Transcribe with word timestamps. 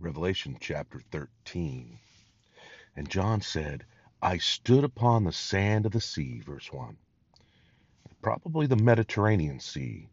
Revelation 0.00 0.56
chapter 0.60 1.00
13. 1.10 1.98
And 2.96 3.10
John 3.10 3.40
said, 3.40 3.84
I 4.22 4.38
stood 4.38 4.84
upon 4.84 5.24
the 5.24 5.32
sand 5.32 5.86
of 5.86 5.92
the 5.92 6.00
sea, 6.00 6.40
verse 6.40 6.72
1, 6.72 6.96
probably 8.22 8.66
the 8.68 8.76
Mediterranean 8.76 9.60
Sea, 9.60 10.08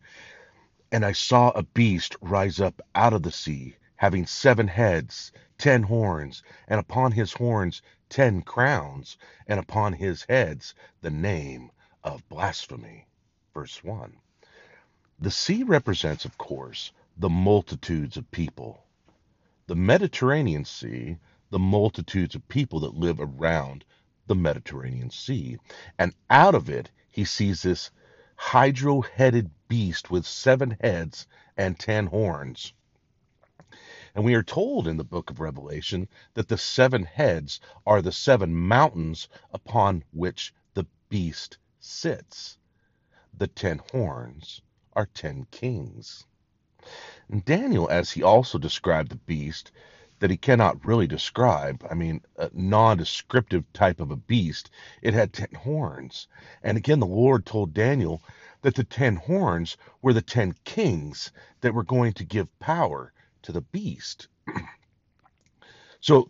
and 0.92 1.06
I 1.06 1.12
saw 1.12 1.52
a 1.52 1.63
beast 1.63 2.16
rise 2.21 2.60
up 2.60 2.82
out 2.96 3.13
of 3.13 3.24
the 3.24 3.32
sea, 3.32 3.78
having 3.98 4.26
seven 4.26 4.67
heads, 4.67 5.31
ten 5.60 5.84
horns, 5.84 6.44
and 6.67 6.79
upon 6.79 7.12
his 7.12 7.33
horns 7.33 7.83
ten 8.10 8.42
crowns, 8.42 9.17
and 9.47 9.60
upon 9.60 9.94
his 9.94 10.26
heads 10.29 10.76
the 11.02 11.12
name 11.12 11.72
of 12.04 12.28
blasphemy. 12.29 13.08
Verse 13.54 13.83
1. 13.83 14.17
The 15.20 15.31
sea 15.31 15.63
represents, 15.63 16.26
of 16.26 16.38
course, 16.40 16.91
the 17.17 17.30
multitudes 17.30 18.17
of 18.17 18.31
people. 18.31 18.84
The 19.68 19.76
Mediterranean 19.76 20.63
Sea, 20.63 21.17
the 21.49 21.58
multitudes 21.58 22.35
of 22.35 22.48
people 22.48 22.81
that 22.81 22.94
live 22.94 23.20
around 23.20 23.84
the 24.27 24.35
Mediterranean 24.35 25.09
Sea. 25.09 25.58
And 25.98 26.13
out 26.30 26.53
of 26.53 26.70
it, 26.70 26.91
he 27.09 27.26
sees 27.26 27.63
this 27.63 27.89
hydra 28.36 29.02
headed 29.02 29.49
beast 29.67 30.12
with 30.12 30.25
seven 30.25 30.77
heads 30.81 31.25
and 31.58 31.80
ten 31.80 32.08
horns. 32.08 32.73
And 34.13 34.23
we 34.23 34.36
are 34.36 34.44
told 34.44 34.88
in 34.88 34.98
the 34.98 35.03
book 35.03 35.30
of 35.31 35.39
Revelation 35.39 36.08
that 36.36 36.47
the 36.47 36.58
seven 36.58 37.03
heads 37.03 37.59
are 37.88 38.02
the 38.02 38.11
seven 38.11 38.55
mountains 38.55 39.27
upon 39.52 40.03
which 40.11 40.53
the 40.75 40.86
beast 41.09 41.58
sits. 41.80 42.58
The 43.34 43.47
ten 43.47 43.81
horns 43.91 44.61
are 44.94 45.08
ten 45.08 45.45
kings. 45.50 46.25
And 47.29 47.43
Daniel, 47.43 47.89
as 47.89 48.11
he 48.11 48.21
also 48.21 48.57
described 48.57 49.09
the 49.09 49.15
beast, 49.15 49.71
that 50.20 50.29
he 50.29 50.38
cannot 50.38 50.85
really 50.85 51.07
describe, 51.07 51.86
I 51.89 51.94
mean, 51.94 52.22
a 52.38 52.50
non 52.53 52.97
descriptive 52.97 53.66
type 53.73 54.00
of 54.00 54.11
a 54.11 54.16
beast, 54.16 54.69
it 55.02 55.13
had 55.13 55.33
ten 55.33 55.53
horns. 55.53 56.27
And 56.63 56.77
again, 56.77 57.00
the 57.00 57.05
Lord 57.08 57.45
told 57.45 57.73
Daniel 57.73 58.22
that 58.61 58.75
the 58.75 58.83
ten 58.83 59.16
horns 59.16 59.75
were 60.02 60.13
the 60.13 60.22
ten 60.22 60.53
kings 60.63 61.31
that 61.61 61.73
were 61.73 61.83
going 61.83 62.13
to 62.13 62.23
give 62.23 62.59
power 62.59 63.11
to 63.41 63.52
the 63.52 63.61
beast. 63.61 64.28
so 66.00 66.30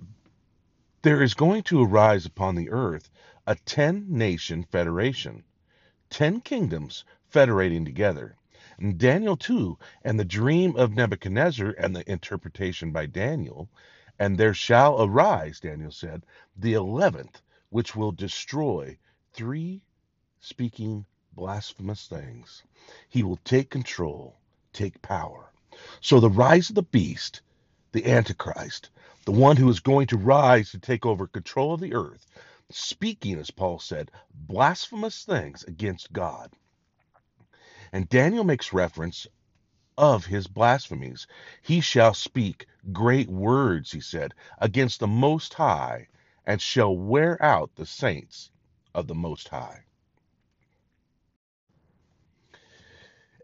there 1.02 1.22
is 1.22 1.34
going 1.34 1.64
to 1.64 1.84
arise 1.84 2.26
upon 2.26 2.56
the 2.56 2.70
earth 2.72 3.10
a 3.46 3.56
ten 3.56 4.06
nation 4.10 4.64
federation, 4.64 5.44
ten 6.10 6.42
kingdoms 6.42 7.06
federating 7.30 7.86
together. 7.86 8.36
Daniel 8.98 9.38
2, 9.38 9.78
and 10.04 10.20
the 10.20 10.26
dream 10.26 10.76
of 10.76 10.94
Nebuchadnezzar 10.94 11.70
and 11.78 11.96
the 11.96 12.10
interpretation 12.12 12.92
by 12.92 13.06
Daniel, 13.06 13.70
and 14.20 14.38
there 14.38 14.54
shall 14.54 15.02
arise, 15.02 15.60
Daniel 15.60 15.92
said, 15.92 16.26
the 16.58 16.74
eleventh, 16.74 17.42
which 17.70 17.96
will 17.96 18.12
destroy 18.12 18.98
three 19.34 19.82
speaking 20.42 21.06
blasphemous 21.34 22.08
things. 22.08 22.64
He 23.10 23.24
will 23.24 23.40
take 23.44 23.70
control, 23.70 24.38
take 24.74 25.02
power. 25.02 25.52
So 26.02 26.20
the 26.20 26.30
rise 26.30 26.70
of 26.70 26.76
the 26.76 26.84
beast, 26.84 27.42
the 27.94 28.06
Antichrist, 28.06 28.90
the 29.26 29.32
one 29.32 29.58
who 29.58 29.70
is 29.70 29.80
going 29.80 30.08
to 30.08 30.18
rise 30.18 30.72
to 30.72 30.80
take 30.80 31.06
over 31.06 31.28
control 31.28 31.74
of 31.74 31.82
the 31.82 31.94
earth, 31.94 32.26
speaking, 32.70 33.40
as 33.40 33.52
Paul 33.52 33.80
said, 33.80 34.12
blasphemous 34.34 35.24
things 35.24 35.64
against 35.64 36.14
God. 36.14 36.52
And 37.96 38.10
Daniel 38.10 38.44
makes 38.44 38.74
reference 38.74 39.26
of 39.98 40.26
his 40.26 40.48
blasphemies. 40.48 41.28
He 41.62 41.80
shall 41.80 42.14
speak 42.14 42.68
great 42.92 43.30
words, 43.30 43.94
he 43.94 44.02
said, 44.02 44.34
against 44.58 45.00
the 45.00 45.08
Most 45.08 45.54
High, 45.54 46.10
and 46.46 46.62
shall 46.62 46.94
wear 46.94 47.42
out 47.42 47.74
the 47.76 47.86
saints 47.86 48.52
of 48.94 49.08
the 49.08 49.16
Most 49.16 49.48
High. 49.48 49.86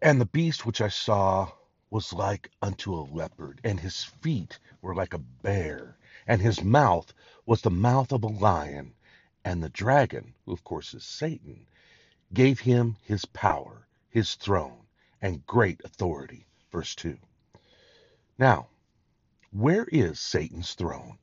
And 0.01 0.19
the 0.19 0.25
beast 0.25 0.66
which 0.66 0.81
I 0.81 0.90
saw 0.90 1.53
was 1.90 2.11
like 2.11 2.51
unto 2.61 2.94
a 2.94 3.07
leopard, 3.07 3.61
and 3.63 3.79
his 3.79 4.03
feet 4.03 4.59
were 4.81 4.94
like 4.94 5.13
a 5.13 5.19
bear, 5.19 5.97
and 6.28 6.41
his 6.41 6.61
mouth 6.61 7.13
was 7.45 7.61
the 7.61 7.72
mouth 7.72 8.11
of 8.11 8.25
a 8.25 8.28
lion. 8.28 8.95
And 9.45 9.63
the 9.63 9.69
dragon, 9.69 10.34
who 10.45 10.51
of 10.51 10.66
course 10.66 10.94
is 10.94 11.06
Satan, 11.06 11.67
gave 12.34 12.59
him 12.59 12.97
his 13.01 13.23
power 13.23 13.88
his 14.11 14.35
throne 14.35 14.85
and 15.22 15.45
great 15.45 15.81
authority. 15.83 16.45
Verse 16.72 16.94
2. 16.95 17.17
Now, 18.38 18.67
where 19.51 19.85
is 19.85 20.19
Satan's 20.19 20.73
throne? 20.73 21.17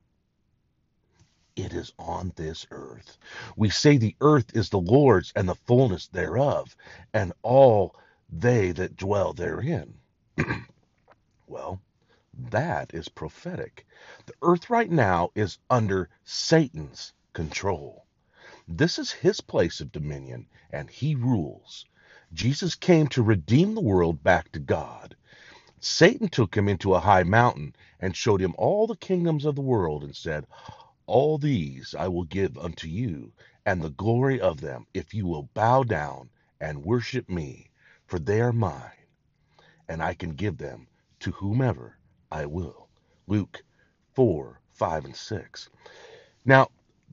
It 1.56 1.72
is 1.72 1.92
on 1.98 2.32
this 2.36 2.66
earth. 2.70 3.18
We 3.56 3.70
say 3.70 3.96
the 3.96 4.16
earth 4.20 4.56
is 4.56 4.70
the 4.70 4.80
Lord's 4.80 5.32
and 5.34 5.48
the 5.48 5.54
fullness 5.54 6.06
thereof, 6.06 6.76
and 7.12 7.32
all 7.42 7.94
they 8.28 8.72
that 8.72 8.96
dwell 8.96 9.32
therein. 9.32 9.98
well, 11.46 11.80
that 12.32 12.94
is 12.94 13.08
prophetic. 13.08 13.86
The 14.26 14.34
earth 14.42 14.70
right 14.70 14.90
now 14.90 15.30
is 15.34 15.58
under 15.68 16.08
Satan's 16.24 17.12
control. 17.32 18.06
This 18.68 18.98
is 18.98 19.10
his 19.10 19.40
place 19.40 19.80
of 19.80 19.90
dominion, 19.90 20.46
and 20.70 20.88
he 20.88 21.14
rules. 21.14 21.86
Jesus 22.32 22.74
came 22.74 23.08
to 23.08 23.22
redeem 23.22 23.74
the 23.74 23.80
world 23.82 24.22
back 24.22 24.52
to 24.52 24.60
God. 24.60 25.16
Satan 25.80 26.28
took 26.28 26.56
him 26.56 26.68
into 26.68 26.94
a 26.94 27.00
high 27.00 27.22
mountain 27.24 27.74
and 28.00 28.16
showed 28.16 28.40
him 28.40 28.54
all 28.58 28.86
the 28.86 28.96
kingdoms 28.96 29.44
of 29.44 29.54
the 29.56 29.62
world 29.62 30.04
and 30.04 30.16
said, 30.16 30.46
All 31.06 31.38
these 31.38 31.94
I 31.98 32.08
will 32.08 32.24
give 32.24 32.58
unto 32.58 32.88
you, 32.88 33.32
and 33.66 33.82
the 33.82 33.90
glory 33.90 34.40
of 34.40 34.60
them, 34.60 34.86
if 34.94 35.14
you 35.14 35.26
will 35.26 35.50
bow 35.54 35.84
down 35.84 36.30
and 36.60 36.84
worship 36.84 37.28
me, 37.28 37.70
for 38.06 38.18
they 38.18 38.40
are 38.40 38.52
mine, 38.52 39.06
and 39.88 40.02
I 40.02 40.14
can 40.14 40.32
give 40.34 40.58
them 40.58 40.88
to 41.20 41.32
whomever 41.32 41.98
I 42.32 42.46
will. 42.46 42.88
Luke 43.26 43.62
4 44.14 44.60
5 44.72 45.04
and 45.06 45.16
6. 45.16 45.70
Now, 46.44 46.68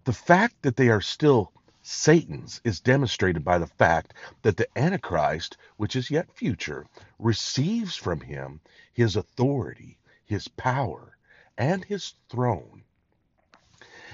the 0.05 0.13
fact 0.13 0.55
that 0.63 0.77
they 0.77 0.89
are 0.89 1.01
still 1.01 1.53
Satan's 1.87 2.61
is 2.63 2.79
demonstrated 2.79 3.45
by 3.45 3.59
the 3.59 3.67
fact 3.67 4.15
that 4.41 4.57
the 4.57 4.67
Antichrist, 4.75 5.55
which 5.77 5.95
is 5.95 6.09
yet 6.09 6.35
future, 6.35 6.87
receives 7.19 7.95
from 7.95 8.21
him 8.21 8.59
his 8.91 9.15
authority, 9.15 9.99
his 10.25 10.47
power, 10.47 11.15
and 11.59 11.85
his 11.85 12.15
throne. 12.27 12.83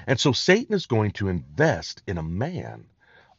And 0.05 0.19
so 0.19 0.33
Satan 0.33 0.75
is 0.75 0.85
going 0.85 1.11
to 1.11 1.29
invest 1.29 2.03
in 2.05 2.17
a 2.17 2.23
man 2.23 2.87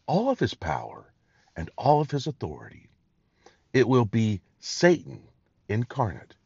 all 0.06 0.30
of 0.30 0.38
his 0.38 0.54
power 0.54 1.12
and 1.54 1.68
all 1.76 2.00
of 2.00 2.10
his 2.10 2.26
authority. 2.26 2.88
It 3.74 3.86
will 3.86 4.06
be 4.06 4.40
Satan 4.60 5.28
incarnate. 5.68 6.36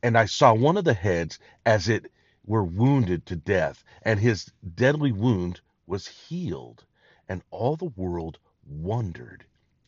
And 0.00 0.16
I 0.16 0.26
saw 0.26 0.54
one 0.54 0.76
of 0.76 0.84
the 0.84 0.94
heads 0.94 1.40
as 1.66 1.88
it 1.88 2.12
were 2.46 2.62
wounded 2.62 3.26
to 3.26 3.34
death, 3.34 3.82
and 4.02 4.20
his 4.20 4.52
deadly 4.76 5.10
wound 5.10 5.60
was 5.86 6.06
healed, 6.06 6.84
and 7.28 7.42
all 7.50 7.76
the 7.76 7.84
world 7.96 8.38
wondered 8.66 9.44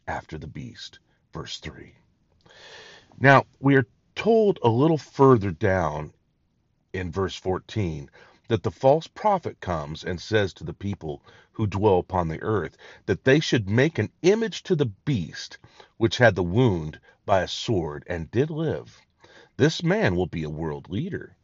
after 0.07 0.39
the 0.39 0.47
beast. 0.47 0.99
Verse 1.33 1.59
3. 1.59 1.95
Now, 3.19 3.47
we 3.61 3.77
are 3.77 3.87
told 4.15 4.59
a 4.63 4.69
little 4.69 4.99
further 4.99 5.51
down 5.51 6.13
in 6.93 7.11
verse 7.13 7.37
14 7.37 8.11
that 8.49 8.63
the 8.63 8.71
false 8.71 9.07
prophet 9.07 9.61
comes 9.61 10.05
and 10.05 10.21
says 10.21 10.53
to 10.55 10.65
the 10.65 10.73
people 10.75 11.23
who 11.53 11.67
dwell 11.67 11.99
upon 11.99 12.29
the 12.29 12.43
earth 12.43 12.77
that 13.07 13.25
they 13.25 13.41
should 13.41 13.69
make 13.69 13.99
an 13.99 14.11
image 14.23 14.63
to 14.63 14.77
the 14.77 14.87
beast 14.87 15.59
which 15.97 16.19
had 16.19 16.35
the 16.35 16.43
wound 16.43 17.01
by 17.25 17.43
a 17.43 17.49
sword 17.49 18.05
and 18.07 18.31
did 18.31 18.51
live. 18.51 19.01
This 19.57 19.83
man 19.83 20.17
will 20.17 20.27
be 20.27 20.45
a 20.45 20.51
world 20.51 20.91
leader. 20.91 21.37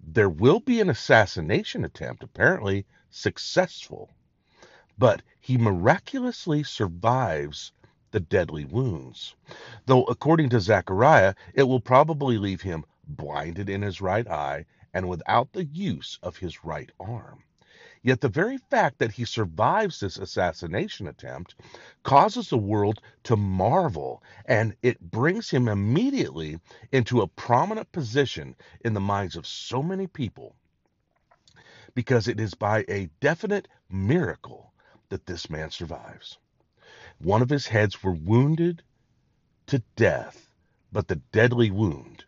There 0.00 0.28
will 0.28 0.60
be 0.60 0.80
an 0.80 0.90
assassination 0.90 1.84
attempt, 1.84 2.22
apparently 2.22 2.86
successful, 3.16 4.10
but 4.98 5.22
he 5.40 5.56
miraculously 5.56 6.64
survives 6.64 7.70
the 8.10 8.18
deadly 8.18 8.64
wounds. 8.64 9.36
Though, 9.86 10.02
according 10.04 10.48
to 10.50 10.60
Zechariah, 10.60 11.34
it 11.54 11.62
will 11.62 11.80
probably 11.80 12.38
leave 12.38 12.62
him 12.62 12.84
blinded 13.06 13.68
in 13.68 13.82
his 13.82 14.00
right 14.00 14.26
eye 14.26 14.66
and 14.92 15.08
without 15.08 15.52
the 15.52 15.64
use 15.64 16.18
of 16.24 16.38
his 16.38 16.64
right 16.64 16.90
arm. 16.98 17.44
Yet 18.02 18.20
the 18.20 18.28
very 18.28 18.58
fact 18.58 18.98
that 18.98 19.12
he 19.12 19.24
survives 19.24 20.00
this 20.00 20.18
assassination 20.18 21.06
attempt 21.06 21.54
causes 22.02 22.50
the 22.50 22.58
world 22.58 23.00
to 23.24 23.36
marvel, 23.36 24.22
and 24.44 24.76
it 24.82 25.00
brings 25.00 25.50
him 25.50 25.68
immediately 25.68 26.58
into 26.92 27.22
a 27.22 27.28
prominent 27.28 27.92
position 27.92 28.56
in 28.84 28.92
the 28.92 29.00
minds 29.00 29.36
of 29.36 29.46
so 29.46 29.82
many 29.82 30.06
people 30.08 30.56
because 31.94 32.28
it 32.28 32.40
is 32.40 32.54
by 32.54 32.84
a 32.88 33.10
definite 33.20 33.68
miracle 33.90 34.72
that 35.10 35.26
this 35.26 35.50
man 35.50 35.70
survives. 35.70 36.38
One 37.18 37.42
of 37.42 37.50
his 37.50 37.66
heads 37.68 38.02
were 38.02 38.12
wounded 38.12 38.82
to 39.68 39.82
death, 39.96 40.50
but 40.92 41.08
the 41.08 41.16
deadly 41.16 41.70
wound 41.70 42.24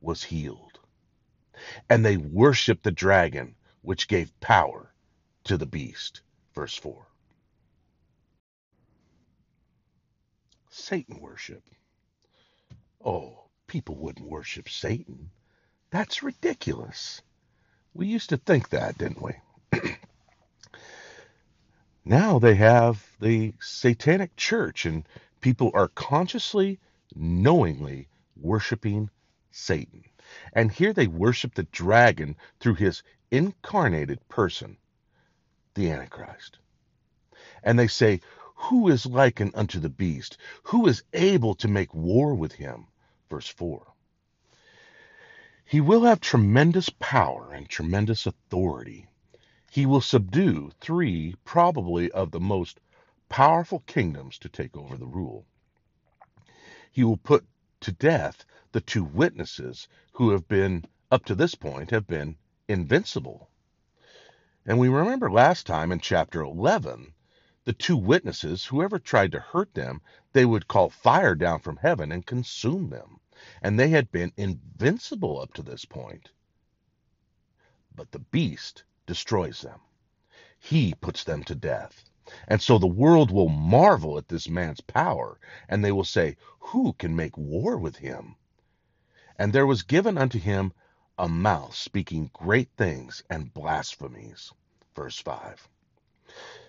was 0.00 0.24
healed. 0.24 0.72
and 1.90 2.04
they 2.04 2.16
worshiped 2.16 2.84
the 2.84 2.92
dragon, 2.92 3.56
which 3.82 4.08
gave 4.08 4.38
power 4.40 4.92
to 5.44 5.56
the 5.58 5.66
beast. 5.66 6.22
Verse 6.54 6.76
4. 6.76 7.06
Satan 10.70 11.20
worship. 11.20 11.64
Oh, 13.04 13.44
people 13.66 13.96
wouldn't 13.96 14.28
worship 14.28 14.68
Satan. 14.68 15.30
That's 15.90 16.22
ridiculous. 16.22 17.22
We 17.94 18.06
used 18.06 18.30
to 18.30 18.38
think 18.38 18.70
that, 18.70 18.96
didn't 18.96 19.20
we? 19.20 19.34
now 22.04 22.38
they 22.38 22.54
have 22.54 23.06
the 23.20 23.52
satanic 23.60 24.34
church, 24.36 24.86
and 24.86 25.06
people 25.40 25.70
are 25.74 25.88
consciously, 25.88 26.80
knowingly 27.14 28.08
worshiping 28.34 29.10
Satan. 29.50 30.04
And 30.54 30.72
here 30.72 30.94
they 30.94 31.06
worship 31.06 31.54
the 31.54 31.64
dragon 31.64 32.36
through 32.60 32.76
his 32.76 33.02
incarnated 33.30 34.26
person, 34.28 34.78
the 35.74 35.90
Antichrist. 35.90 36.58
And 37.62 37.78
they 37.78 37.88
say, 37.88 38.20
Who 38.54 38.88
is 38.88 39.04
likened 39.04 39.52
unto 39.54 39.78
the 39.80 39.90
beast? 39.90 40.38
Who 40.64 40.86
is 40.86 41.02
able 41.12 41.54
to 41.56 41.68
make 41.68 41.92
war 41.92 42.34
with 42.34 42.52
him? 42.52 42.86
Verse 43.28 43.48
4. 43.48 43.91
He 45.72 45.80
will 45.80 46.02
have 46.02 46.20
tremendous 46.20 46.90
power 46.90 47.50
and 47.50 47.66
tremendous 47.66 48.26
authority. 48.26 49.06
He 49.70 49.86
will 49.86 50.02
subdue 50.02 50.70
three, 50.82 51.34
probably, 51.46 52.10
of 52.10 52.30
the 52.30 52.40
most 52.40 52.78
powerful 53.30 53.80
kingdoms 53.86 54.36
to 54.40 54.50
take 54.50 54.76
over 54.76 54.98
the 54.98 55.06
rule. 55.06 55.46
He 56.90 57.02
will 57.02 57.16
put 57.16 57.46
to 57.80 57.90
death 57.90 58.44
the 58.72 58.82
two 58.82 59.02
witnesses 59.02 59.88
who 60.12 60.28
have 60.32 60.46
been, 60.46 60.84
up 61.10 61.24
to 61.24 61.34
this 61.34 61.54
point, 61.54 61.88
have 61.88 62.06
been 62.06 62.36
invincible. 62.68 63.48
And 64.66 64.78
we 64.78 64.90
remember 64.90 65.30
last 65.30 65.66
time 65.66 65.90
in 65.90 66.00
chapter 66.00 66.42
11, 66.42 67.14
the 67.64 67.72
two 67.72 67.96
witnesses, 67.96 68.66
whoever 68.66 68.98
tried 68.98 69.32
to 69.32 69.40
hurt 69.40 69.72
them, 69.72 70.02
they 70.34 70.44
would 70.44 70.68
call 70.68 70.90
fire 70.90 71.34
down 71.34 71.60
from 71.60 71.78
heaven 71.78 72.12
and 72.12 72.26
consume 72.26 72.90
them. 72.90 73.20
And 73.60 73.78
they 73.78 73.88
had 73.88 74.12
been 74.12 74.32
invincible 74.36 75.40
up 75.40 75.52
to 75.54 75.62
this 75.62 75.84
point. 75.84 76.30
But 77.94 78.12
the 78.12 78.20
beast 78.20 78.84
destroys 79.06 79.62
them, 79.62 79.80
he 80.58 80.94
puts 80.94 81.24
them 81.24 81.42
to 81.44 81.54
death. 81.54 82.04
And 82.46 82.62
so 82.62 82.78
the 82.78 82.86
world 82.86 83.32
will 83.32 83.48
marvel 83.48 84.16
at 84.16 84.28
this 84.28 84.48
man's 84.48 84.80
power, 84.80 85.40
and 85.68 85.84
they 85.84 85.90
will 85.90 86.04
say, 86.04 86.36
Who 86.60 86.92
can 86.92 87.16
make 87.16 87.36
war 87.36 87.76
with 87.76 87.96
him? 87.96 88.36
And 89.36 89.52
there 89.52 89.66
was 89.66 89.82
given 89.82 90.16
unto 90.16 90.38
him 90.38 90.72
a 91.18 91.28
mouth 91.28 91.74
speaking 91.74 92.30
great 92.32 92.70
things 92.76 93.24
and 93.28 93.52
blasphemies. 93.52 94.52
Verse 94.94 95.18
5. 95.18 95.68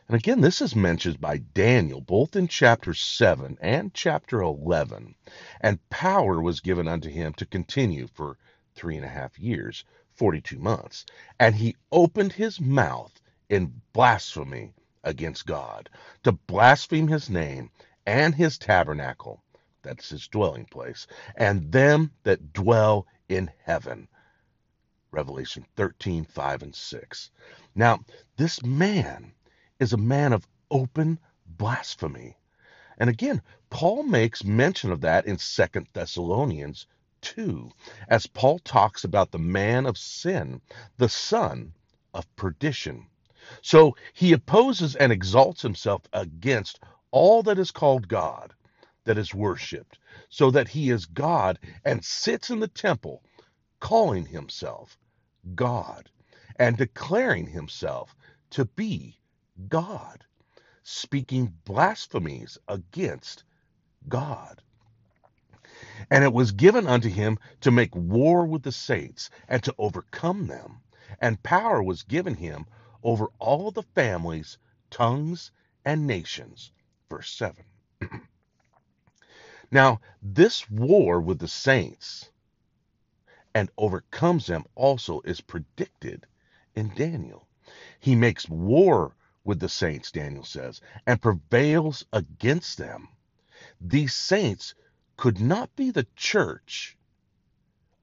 And 0.10 0.18
again, 0.18 0.42
this 0.42 0.62
is 0.62 0.76
mentioned 0.76 1.22
by 1.22 1.38
Daniel 1.38 2.02
both 2.02 2.36
in 2.36 2.50
chapter 2.50 2.94
7 2.94 3.58
and 3.62 3.94
chapter 3.94 4.42
11. 4.42 5.16
And 5.62 5.90
power 5.90 6.42
was 6.42 6.60
given 6.60 6.90
unto 6.90 7.10
him 7.10 7.34
to 7.36 7.46
continue 7.46 8.08
for 8.08 8.38
three 8.76 8.98
and 8.98 9.06
a 9.06 9.10
half 9.10 9.40
years, 9.40 9.86
42 10.16 10.60
months. 10.60 11.06
And 11.40 11.56
he 11.56 11.78
opened 11.92 12.34
his 12.34 12.60
mouth 12.60 13.22
in 13.48 13.82
blasphemy 13.94 14.74
against 15.06 15.46
God, 15.46 15.90
to 16.24 16.34
blaspheme 16.34 17.08
his 17.08 17.30
name 17.30 17.70
and 18.06 18.36
his 18.36 18.58
tabernacle, 18.58 19.42
that's 19.84 20.10
his 20.10 20.28
dwelling 20.28 20.66
place, 20.66 21.08
and 21.38 21.72
them 21.72 22.12
that 22.24 22.52
dwell 22.52 23.08
in 23.30 23.50
heaven. 23.64 24.10
Revelation 25.12 25.66
13, 25.78 26.26
5 26.26 26.64
and 26.64 26.76
6. 26.76 27.32
Now, 27.74 28.00
this 28.36 28.64
man 28.64 29.34
is 29.80 29.94
a 29.94 29.98
man 29.98 30.34
of 30.34 30.48
open 30.72 31.20
blasphemy. 31.46 32.38
And 32.98 33.10
again, 33.10 33.42
Paul 33.70 34.04
makes 34.04 34.44
mention 34.44 34.92
of 34.92 35.02
that 35.02 35.26
in 35.26 35.38
Second 35.38 35.88
Thessalonians 35.94 36.86
2, 37.22 37.72
as 38.08 38.28
Paul 38.28 38.60
talks 38.60 39.04
about 39.04 39.32
the 39.32 39.40
man 39.40 39.86
of 39.86 39.98
sin, 39.98 40.62
the 40.98 41.10
son 41.10 41.74
of 42.14 42.34
perdition. 42.36 43.08
So 43.62 43.96
he 44.14 44.34
opposes 44.34 44.96
and 44.96 45.12
exalts 45.12 45.62
himself 45.62 46.04
against 46.14 46.80
all 47.12 47.44
that 47.44 47.60
is 47.60 47.72
called 47.72 48.08
God, 48.08 48.54
that 49.06 49.18
is 49.18 49.34
worshiped, 49.34 50.00
so 50.30 50.52
that 50.52 50.68
he 50.70 50.90
is 50.92 51.06
God 51.06 51.60
and 51.84 52.04
sits 52.06 52.50
in 52.50 52.60
the 52.60 52.68
temple, 52.68 53.24
calling 53.80 54.26
himself 54.26 54.98
God 55.56 56.10
and 56.58 56.78
declaring 56.78 57.48
himself 57.48 58.16
to 58.52 58.66
be 58.66 59.18
God, 59.70 60.26
speaking 60.82 61.60
blasphemies 61.64 62.58
against 62.68 63.44
God. 64.10 64.62
And 66.10 66.24
it 66.24 66.34
was 66.34 66.52
given 66.52 66.88
unto 66.88 67.10
him 67.10 67.38
to 67.62 67.72
make 67.72 67.96
war 67.96 68.46
with 68.46 68.64
the 68.64 68.72
saints 68.72 69.30
and 69.48 69.64
to 69.64 69.76
overcome 69.78 70.48
them. 70.48 70.82
And 71.20 71.44
power 71.44 71.84
was 71.84 72.04
given 72.04 72.36
him 72.36 72.66
over 73.04 73.28
all 73.40 73.70
the 73.72 73.84
families, 73.84 74.58
tongues, 74.90 75.52
and 75.86 76.08
nations. 76.08 76.72
Verse 77.10 77.30
7. 77.30 77.64
now, 79.72 80.02
this 80.22 80.70
war 80.70 81.22
with 81.22 81.40
the 81.40 81.48
saints 81.48 82.32
and 83.54 83.70
overcomes 83.78 84.48
them 84.48 84.66
also 84.74 85.22
is 85.22 85.42
predicted 85.42 86.26
in 86.74 86.94
Daniel. 86.96 87.48
He 88.00 88.16
makes 88.16 88.50
war 88.50 89.16
with 89.44 89.60
the 89.60 89.70
saints, 89.70 90.12
Daniel 90.12 90.44
says, 90.46 90.82
and 91.06 91.22
prevails 91.22 92.06
against 92.14 92.78
them. 92.78 93.10
These 93.82 94.14
saints 94.14 94.74
could 95.18 95.40
not 95.40 95.76
be 95.76 95.92
the 95.92 96.08
church 96.16 96.98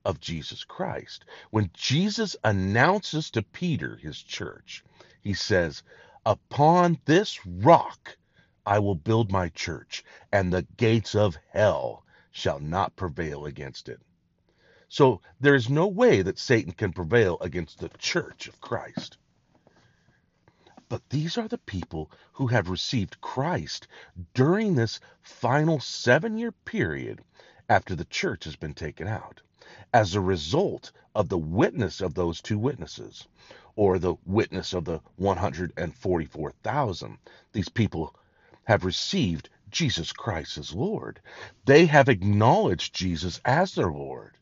of 0.04 0.20
Jesus 0.20 0.64
Christ. 0.64 1.24
When 1.50 1.70
Jesus 1.74 2.36
announces 2.44 3.30
to 3.32 3.42
Peter, 3.42 3.96
his 3.96 4.20
church, 4.20 4.84
he 5.20 5.34
says, 5.34 5.82
Upon 6.24 6.98
this 7.04 7.44
rock 7.46 8.16
I 8.66 8.78
will 8.78 8.94
build 8.94 9.32
my 9.32 9.48
church, 9.48 10.04
and 10.32 10.52
the 10.52 10.66
gates 10.76 11.14
of 11.14 11.38
hell 11.50 12.04
shall 12.30 12.60
not 12.60 12.96
prevail 12.96 13.46
against 13.46 13.88
it. 13.88 14.00
So 14.88 15.20
there 15.40 15.54
is 15.54 15.70
no 15.70 15.86
way 15.86 16.22
that 16.22 16.38
Satan 16.38 16.72
can 16.72 16.92
prevail 16.92 17.38
against 17.40 17.78
the 17.78 17.88
church 17.98 18.48
of 18.48 18.60
Christ. 18.60 19.18
But 20.90 21.08
these 21.10 21.38
are 21.38 21.46
the 21.46 21.56
people 21.56 22.10
who 22.32 22.48
have 22.48 22.68
received 22.68 23.20
Christ 23.20 23.86
during 24.34 24.74
this 24.74 24.98
final 25.22 25.78
seven 25.78 26.36
year 26.36 26.50
period 26.50 27.22
after 27.68 27.94
the 27.94 28.06
church 28.06 28.42
has 28.42 28.56
been 28.56 28.74
taken 28.74 29.06
out, 29.06 29.40
as 29.94 30.16
a 30.16 30.20
result 30.20 30.90
of 31.14 31.28
the 31.28 31.38
witness 31.38 32.00
of 32.00 32.14
those 32.14 32.40
two 32.40 32.58
witnesses, 32.58 33.28
or 33.76 34.00
the 34.00 34.16
witness 34.26 34.72
of 34.72 34.84
the 34.84 35.00
144,000. 35.14 37.18
These 37.52 37.68
people 37.68 38.12
have 38.64 38.84
received 38.84 39.48
Jesus 39.70 40.12
Christ 40.12 40.58
as 40.58 40.74
Lord. 40.74 41.20
They 41.66 41.86
have 41.86 42.08
acknowledged 42.08 42.96
Jesus 42.96 43.40
as 43.44 43.76
their 43.76 43.92
Lord 43.92 44.36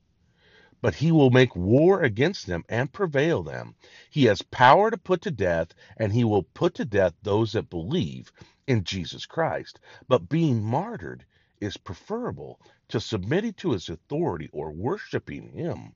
but 0.80 0.94
he 0.94 1.10
will 1.10 1.30
make 1.30 1.56
war 1.56 2.02
against 2.02 2.46
them 2.46 2.64
and 2.68 2.92
prevail 2.92 3.42
them. 3.42 3.74
He 4.10 4.24
has 4.24 4.42
power 4.42 4.90
to 4.90 4.96
put 4.96 5.22
to 5.22 5.30
death, 5.30 5.74
and 5.96 6.12
he 6.12 6.24
will 6.24 6.44
put 6.44 6.74
to 6.74 6.84
death 6.84 7.14
those 7.22 7.52
that 7.52 7.70
believe 7.70 8.32
in 8.66 8.84
Jesus 8.84 9.26
Christ. 9.26 9.80
But 10.06 10.28
being 10.28 10.62
martyred 10.62 11.24
is 11.60 11.76
preferable 11.76 12.60
to 12.88 13.00
submitting 13.00 13.54
to 13.54 13.72
his 13.72 13.88
authority 13.88 14.48
or 14.52 14.70
worshiping 14.70 15.50
him, 15.50 15.94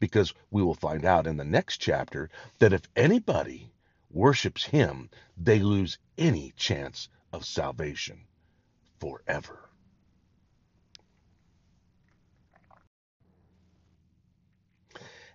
because 0.00 0.34
we 0.50 0.62
will 0.62 0.74
find 0.74 1.04
out 1.04 1.26
in 1.26 1.36
the 1.36 1.44
next 1.44 1.78
chapter 1.78 2.30
that 2.58 2.72
if 2.72 2.82
anybody 2.96 3.70
worships 4.10 4.64
him, 4.64 5.10
they 5.36 5.60
lose 5.60 5.98
any 6.18 6.52
chance 6.56 7.08
of 7.32 7.44
salvation 7.44 8.20
forever. 8.98 9.68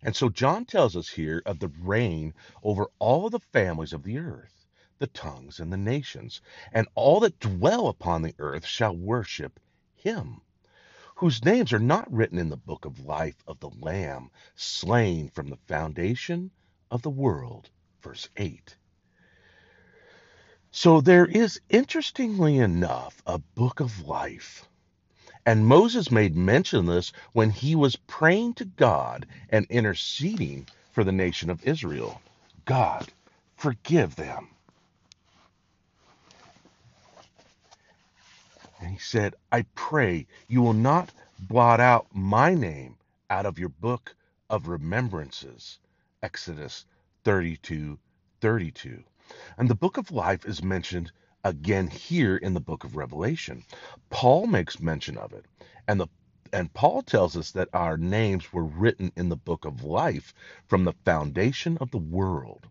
And 0.01 0.15
so 0.15 0.29
John 0.29 0.65
tells 0.65 0.95
us 0.95 1.09
here 1.09 1.41
of 1.45 1.59
the 1.59 1.67
reign 1.67 2.33
over 2.63 2.87
all 2.99 3.29
the 3.29 3.39
families 3.39 3.91
of 3.91 4.03
the 4.03 4.17
earth, 4.17 4.65
the 4.97 5.07
tongues 5.07 5.59
and 5.59 5.73
the 5.73 5.77
nations, 5.77 6.41
and 6.71 6.87
all 6.95 7.19
that 7.19 7.39
dwell 7.39 7.87
upon 7.87 8.21
the 8.21 8.35
earth 8.39 8.65
shall 8.65 8.95
worship 8.95 9.59
him, 9.95 10.41
whose 11.15 11.43
names 11.43 11.73
are 11.73 11.79
not 11.79 12.11
written 12.11 12.37
in 12.37 12.49
the 12.49 12.55
book 12.55 12.85
of 12.85 13.05
life 13.05 13.43
of 13.45 13.59
the 13.59 13.69
Lamb 13.69 14.31
slain 14.55 15.29
from 15.29 15.49
the 15.49 15.59
foundation 15.67 16.51
of 16.89 17.01
the 17.01 17.09
world. 17.09 17.69
Verse 18.01 18.29
8. 18.37 18.77
So 20.71 21.01
there 21.01 21.25
is, 21.25 21.59
interestingly 21.69 22.57
enough, 22.57 23.21
a 23.25 23.39
book 23.39 23.81
of 23.81 24.07
life 24.07 24.65
And 25.49 25.65
Moses 25.65 26.11
made 26.11 26.35
mention 26.35 26.81
of 26.81 26.85
this 26.85 27.11
when 27.33 27.49
he 27.49 27.75
was 27.75 27.95
praying 27.95 28.53
to 28.53 28.65
God 28.65 29.25
and 29.49 29.65
interceding 29.67 30.67
for 30.91 31.03
the 31.03 31.11
nation 31.11 31.49
of 31.49 31.65
Israel. 31.65 32.21
God, 32.65 33.11
forgive 33.57 34.15
them. 34.15 34.49
And 38.79 38.91
he 38.91 38.99
said, 38.99 39.33
I 39.51 39.63
pray 39.73 40.27
you 40.47 40.61
will 40.61 40.73
not 40.73 41.09
blot 41.39 41.79
out 41.79 42.05
my 42.13 42.53
name 42.53 42.97
out 43.31 43.47
of 43.47 43.57
your 43.57 43.69
book 43.69 44.15
of 44.51 44.67
remembrances. 44.67 45.79
Exodus 46.21 46.85
32 47.23 47.97
32. 48.39 49.03
And 49.57 49.67
the 49.67 49.73
book 49.73 49.97
of 49.97 50.11
life 50.11 50.45
is 50.45 50.61
mentioned 50.61 51.11
again 51.43 51.87
here 51.87 52.37
in 52.37 52.53
the 52.53 52.59
book 52.59 52.83
of 52.83 52.95
Revelation. 52.95 53.63
Paul 54.09 54.47
makes 54.47 54.79
mention 54.79 55.17
of 55.17 55.33
it. 55.33 55.45
And 55.87 55.99
the 55.99 56.07
and 56.51 56.73
Paul 56.73 57.03
tells 57.03 57.37
us 57.37 57.51
that 57.51 57.69
our 57.73 57.97
names 57.97 58.51
were 58.51 58.65
written 58.65 59.11
in 59.15 59.29
the 59.29 59.35
book 59.35 59.65
of 59.65 59.83
life 59.83 60.33
from 60.67 60.83
the 60.83 60.93
foundation 61.05 61.77
of 61.77 61.91
the 61.91 61.99
world. 61.99 62.67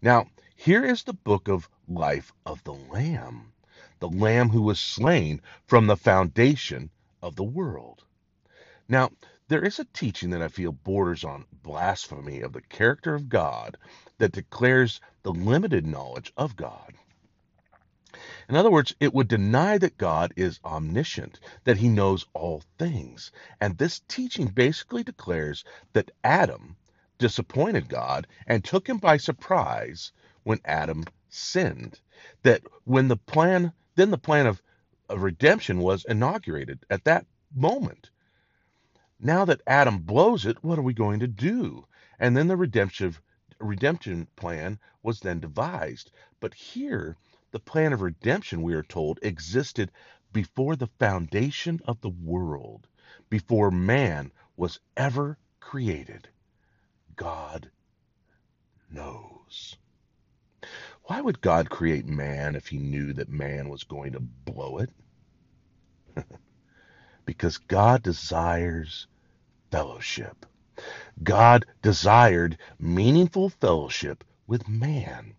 Now, 0.00 0.28
here 0.54 0.84
is 0.84 1.02
the 1.02 1.14
book 1.14 1.48
of 1.48 1.68
life 1.88 2.32
of 2.46 2.62
the 2.64 2.74
Lamb, 2.74 3.52
the 3.98 4.08
Lamb 4.08 4.50
who 4.50 4.62
was 4.62 4.78
slain 4.78 5.40
from 5.66 5.86
the 5.86 5.96
foundation 5.96 6.90
of 7.22 7.36
the 7.36 7.44
world. 7.44 8.04
Now, 8.88 9.10
there 9.48 9.64
is 9.64 9.78
a 9.78 9.84
teaching 9.86 10.30
that 10.30 10.42
I 10.42 10.48
feel 10.48 10.72
borders 10.72 11.24
on 11.24 11.46
blasphemy 11.62 12.40
of 12.40 12.52
the 12.52 12.62
character 12.62 13.14
of 13.14 13.28
God 13.28 13.76
that 14.18 14.32
declares 14.32 15.00
the 15.22 15.32
limited 15.32 15.86
knowledge 15.86 16.32
of 16.36 16.54
God. 16.54 16.94
In 18.48 18.56
other 18.56 18.70
words, 18.70 18.94
it 19.00 19.14
would 19.14 19.28
deny 19.28 19.78
that 19.78 19.96
God 19.96 20.32
is 20.36 20.60
omniscient, 20.64 21.40
that 21.64 21.78
he 21.78 21.88
knows 21.88 22.26
all 22.34 22.62
things. 22.78 23.32
And 23.60 23.78
this 23.78 24.00
teaching 24.08 24.48
basically 24.48 25.02
declares 25.02 25.64
that 25.92 26.10
Adam 26.22 26.76
disappointed 27.18 27.88
God 27.88 28.26
and 28.46 28.64
took 28.64 28.88
him 28.88 28.98
by 28.98 29.16
surprise 29.16 30.12
when 30.42 30.60
Adam 30.64 31.04
sinned. 31.28 32.00
That 32.42 32.62
when 32.84 33.08
the 33.08 33.16
plan, 33.16 33.72
then 33.94 34.10
the 34.10 34.18
plan 34.18 34.46
of, 34.46 34.62
of 35.08 35.22
redemption 35.22 35.78
was 35.78 36.04
inaugurated 36.04 36.84
at 36.90 37.04
that 37.04 37.26
moment. 37.54 38.10
Now 39.20 39.44
that 39.46 39.62
Adam 39.66 39.98
blows 39.98 40.46
it, 40.46 40.62
what 40.62 40.78
are 40.78 40.82
we 40.82 40.94
going 40.94 41.20
to 41.20 41.26
do? 41.26 41.86
And 42.18 42.36
then 42.36 42.48
the 42.48 42.56
redemption 42.56 43.16
redemption 43.60 44.28
plan 44.36 44.78
was 45.02 45.20
then 45.20 45.40
devised. 45.40 46.10
But 46.40 46.54
here, 46.54 47.16
the 47.50 47.60
plan 47.60 47.92
of 47.92 48.02
redemption, 48.02 48.62
we 48.62 48.74
are 48.74 48.82
told, 48.82 49.18
existed 49.22 49.90
before 50.32 50.76
the 50.76 50.90
foundation 50.98 51.80
of 51.86 52.00
the 52.00 52.10
world, 52.10 52.86
before 53.30 53.70
man 53.70 54.32
was 54.56 54.80
ever 54.96 55.38
created. 55.60 56.28
God 57.16 57.70
knows. 58.90 59.76
Why 61.04 61.20
would 61.20 61.40
God 61.40 61.70
create 61.70 62.06
man 62.06 62.54
if 62.54 62.68
he 62.68 62.78
knew 62.78 63.14
that 63.14 63.30
man 63.30 63.68
was 63.70 63.84
going 63.84 64.12
to 64.12 64.20
blow 64.20 64.78
it? 64.78 64.90
because 67.24 67.58
God 67.58 68.02
desires 68.02 69.06
fellowship. 69.70 70.46
God 71.22 71.66
desired 71.82 72.58
meaningful 72.78 73.48
fellowship 73.48 74.24
with 74.46 74.68
man. 74.68 75.34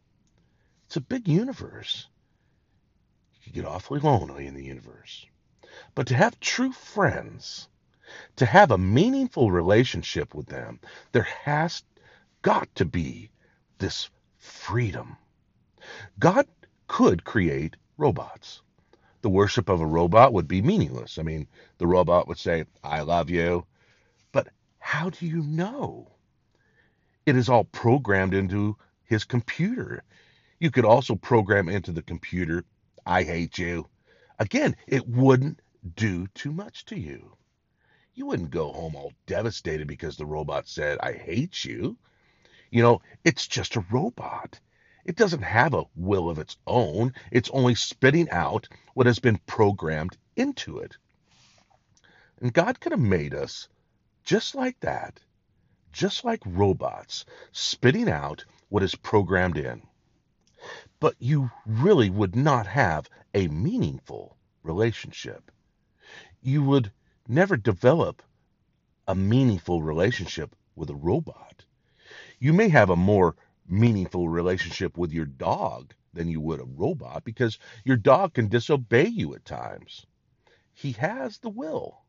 It's 0.89 0.98
a 0.98 1.01
big 1.01 1.27
universe. 1.27 2.10
You 3.36 3.39
could 3.43 3.53
get 3.53 3.65
awfully 3.65 4.00
lonely 4.00 4.48
in 4.48 4.55
the 4.55 4.65
universe. 4.65 5.27
But 5.93 6.08
to 6.08 6.15
have 6.15 6.39
true 6.39 6.72
friends, 6.72 7.69
to 8.38 8.48
have 8.48 8.72
a 8.72 8.77
meaningful 8.79 9.51
relationship 9.51 10.34
with 10.34 10.48
them, 10.48 10.79
there 11.12 11.27
has 11.43 11.84
got 12.41 12.74
to 12.74 12.86
be 12.86 13.29
this 13.77 14.10
freedom. 14.39 15.17
God 16.17 16.48
could 16.88 17.24
create 17.24 17.75
robots 17.96 18.63
the 19.22 19.29
worship 19.29 19.69
of 19.69 19.81
a 19.81 19.86
robot 19.86 20.34
would 20.34 20.48
be 20.48 20.62
meaningless. 20.62 21.17
I 21.17 21.24
mean, 21.24 21.48
the 21.77 21.88
robot 21.88 22.27
would 22.27 22.38
say, 22.38 22.65
I 22.84 23.01
love 23.01 23.29
you. 23.29 23.65
But 24.31 24.48
how 24.79 25.10
do 25.10 25.25
you 25.25 25.41
know? 25.41 26.08
It 27.25 27.36
is 27.36 27.50
all 27.50 27.65
programmed 27.65 28.34
into 28.34 28.77
his 29.03 29.25
computer. 29.25 30.03
You 30.59 30.71
could 30.71 30.85
also 30.85 31.15
program 31.15 31.69
into 31.69 31.93
the 31.93 32.01
computer, 32.01 32.65
I 33.05 33.23
hate 33.23 33.57
you. 33.57 33.87
Again, 34.37 34.75
it 34.87 35.07
wouldn't 35.07 35.61
do 35.95 36.27
too 36.27 36.51
much 36.51 36.83
to 36.85 36.99
you. 36.99 37.37
You 38.13 38.25
wouldn't 38.25 38.51
go 38.51 38.73
home 38.73 38.95
all 38.95 39.13
devastated 39.25 39.87
because 39.87 40.17
the 40.17 40.25
robot 40.25 40.67
said, 40.67 40.97
I 40.99 41.13
hate 41.13 41.63
you. 41.63 41.97
You 42.71 42.81
know, 42.81 43.01
it's 43.23 43.47
just 43.47 43.77
a 43.77 43.85
robot. 43.89 44.59
It 45.05 45.15
doesn't 45.15 45.43
have 45.43 45.73
a 45.73 45.85
will 45.95 46.29
of 46.29 46.39
its 46.39 46.57
own. 46.67 47.13
It's 47.31 47.49
only 47.51 47.75
spitting 47.75 48.29
out 48.29 48.67
what 48.93 49.07
has 49.07 49.19
been 49.19 49.39
programmed 49.47 50.17
into 50.35 50.79
it. 50.79 50.97
And 52.41 52.53
God 52.53 52.81
could 52.81 52.91
have 52.91 52.99
made 52.99 53.33
us 53.33 53.69
just 54.25 54.55
like 54.55 54.79
that, 54.81 55.21
just 55.93 56.25
like 56.25 56.41
robots, 56.45 57.25
spitting 57.53 58.09
out 58.09 58.43
what 58.67 58.83
is 58.83 58.93
programmed 58.95 59.57
in. 59.57 59.81
But 61.00 61.15
you 61.20 61.51
really 61.65 62.10
would 62.10 62.36
not 62.36 62.68
have 62.68 63.10
a 63.34 63.48
meaningful 63.48 64.38
relationship. 64.63 65.51
You 66.41 66.63
would 66.63 66.91
never 67.27 67.56
develop 67.56 68.22
a 69.08 69.15
meaningful 69.15 69.82
relationship 69.82 70.56
with 70.75 70.89
a 70.89 70.96
robot. 70.96 71.65
You 72.38 72.53
may 72.53 72.70
have 72.70 72.89
a 72.89 72.96
more 72.96 73.36
meaningful 73.68 74.29
relationship 74.29 74.98
with 74.98 75.13
your 75.13 75.25
dog 75.25 75.94
than 76.13 76.27
you 76.27 76.41
would 76.41 76.60
a 76.60 76.65
robot 76.65 77.24
because 77.24 77.60
your 77.86 77.98
dog 77.98 78.34
can 78.34 78.48
disobey 78.48 79.08
you 79.08 79.34
at 79.36 79.46
times. 79.46 80.06
He 80.74 80.94
has 80.94 81.38
the 81.38 81.50
will. 81.50 82.03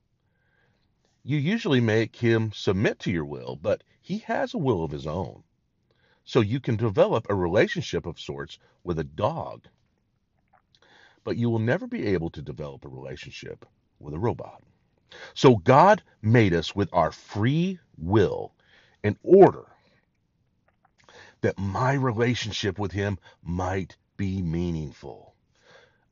You 1.23 1.37
usually 1.37 1.81
make 1.81 2.17
him 2.17 2.51
submit 2.53 2.99
to 3.01 3.11
your 3.11 3.25
will, 3.25 3.57
but 3.57 3.85
he 4.01 4.19
has 4.19 4.55
a 4.55 4.59
will 4.59 4.83
of 4.83 4.91
his 4.91 5.07
own. 5.07 5.43
So 6.31 6.43
you 6.43 6.61
can 6.61 6.77
develop 6.77 7.27
a 7.29 7.35
relationship 7.35 8.07
of 8.07 8.21
sorts 8.21 8.61
with 8.85 9.01
a 9.01 9.05
dog. 9.05 9.67
But 11.25 11.37
you 11.37 11.51
will 11.51 11.59
never 11.59 11.89
be 11.89 12.07
able 12.07 12.31
to 12.31 12.41
develop 12.41 12.85
a 12.85 12.89
relationship 12.89 13.67
with 13.99 14.15
a 14.15 14.19
robot. 14.21 14.63
So 15.35 15.57
God 15.57 16.05
made 16.23 16.55
us 16.55 16.73
with 16.73 16.89
our 16.93 17.11
free 17.11 17.81
will 17.99 18.55
in 19.03 19.19
order 19.25 19.65
that 21.41 21.59
my 21.59 21.95
relationship 21.95 22.79
with 22.79 22.93
Him 22.93 23.19
might 23.43 23.97
be 24.17 24.41
meaningful. 24.41 25.35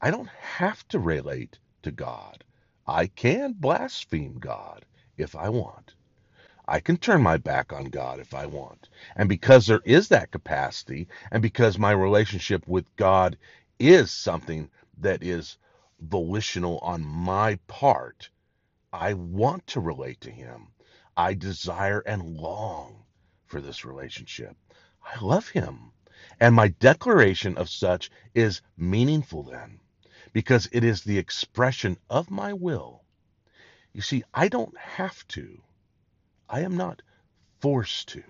I 0.01 0.11
don't 0.11 0.31
have 0.31 0.87
to 0.89 0.99
relate 0.99 1.61
to 1.85 1.93
God. 1.93 2.43
I 2.89 3.07
can 3.07 3.53
blaspheme 3.53 4.41
God 4.41 4.85
if 5.17 5.37
I 5.37 5.49
want. 5.49 5.95
I 6.69 6.81
can 6.81 6.99
turn 6.99 7.23
my 7.23 7.39
back 7.39 7.73
on 7.73 7.87
God 7.87 8.21
if 8.21 8.35
I 8.35 8.47
want. 8.47 8.89
And 9.17 9.29
because 9.29 9.67
there 9.67 9.83
is 9.85 10.09
that 10.09 10.31
capacity, 10.31 11.09
and 11.33 11.43
because 11.43 11.79
my 11.79 11.91
relationship 11.91 12.69
with 12.69 12.95
God 12.97 13.37
is 13.79 14.13
something 14.13 14.71
that 14.99 15.23
is 15.23 15.59
volitional 16.01 16.79
on 16.79 17.05
my 17.05 17.59
part, 17.67 18.31
I 18.93 19.15
want 19.15 19.67
to 19.69 19.81
relate 19.81 20.21
to 20.21 20.31
Him. 20.31 20.69
I 21.17 21.35
desire 21.35 22.01
and 22.01 22.37
long 22.37 23.03
for 23.47 23.61
this 23.61 23.85
relationship. 23.85 24.57
I 25.05 25.19
love 25.21 25.49
him. 25.49 25.93
And 26.39 26.55
my 26.55 26.69
declaration 26.69 27.57
of 27.57 27.71
such 27.71 28.11
is 28.35 28.61
meaningful 28.77 29.43
then, 29.43 29.81
because 30.33 30.69
it 30.71 30.85
is 30.85 31.03
the 31.03 31.19
expression 31.19 31.97
of 32.11 32.31
my 32.31 32.53
will. 32.53 33.03
You 33.93 34.03
see, 34.03 34.23
I 34.35 34.49
don't 34.49 34.77
have 34.79 35.27
to. 35.29 35.63
I 36.51 36.61
am 36.61 36.77
not 36.77 37.03
forced 37.61 38.09
to. 38.09 38.23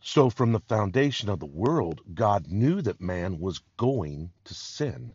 So, 0.00 0.30
from 0.30 0.52
the 0.52 0.60
foundation 0.60 1.28
of 1.28 1.40
the 1.40 1.46
world, 1.46 2.00
God 2.12 2.48
knew 2.48 2.82
that 2.82 3.00
man 3.00 3.38
was 3.38 3.60
going 3.76 4.32
to 4.44 4.54
sin. 4.54 5.14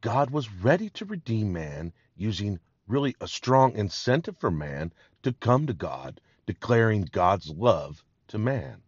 God 0.00 0.30
was 0.30 0.52
ready 0.52 0.90
to 0.90 1.04
redeem 1.04 1.52
man 1.52 1.92
using 2.16 2.60
really 2.86 3.14
a 3.20 3.28
strong 3.28 3.74
incentive 3.74 4.36
for 4.38 4.50
man 4.50 4.92
to 5.22 5.32
come 5.32 5.66
to 5.66 5.74
God 5.74 6.20
declaring 6.46 7.08
God's 7.12 7.50
love 7.50 8.04
to 8.28 8.38
man. 8.38 8.82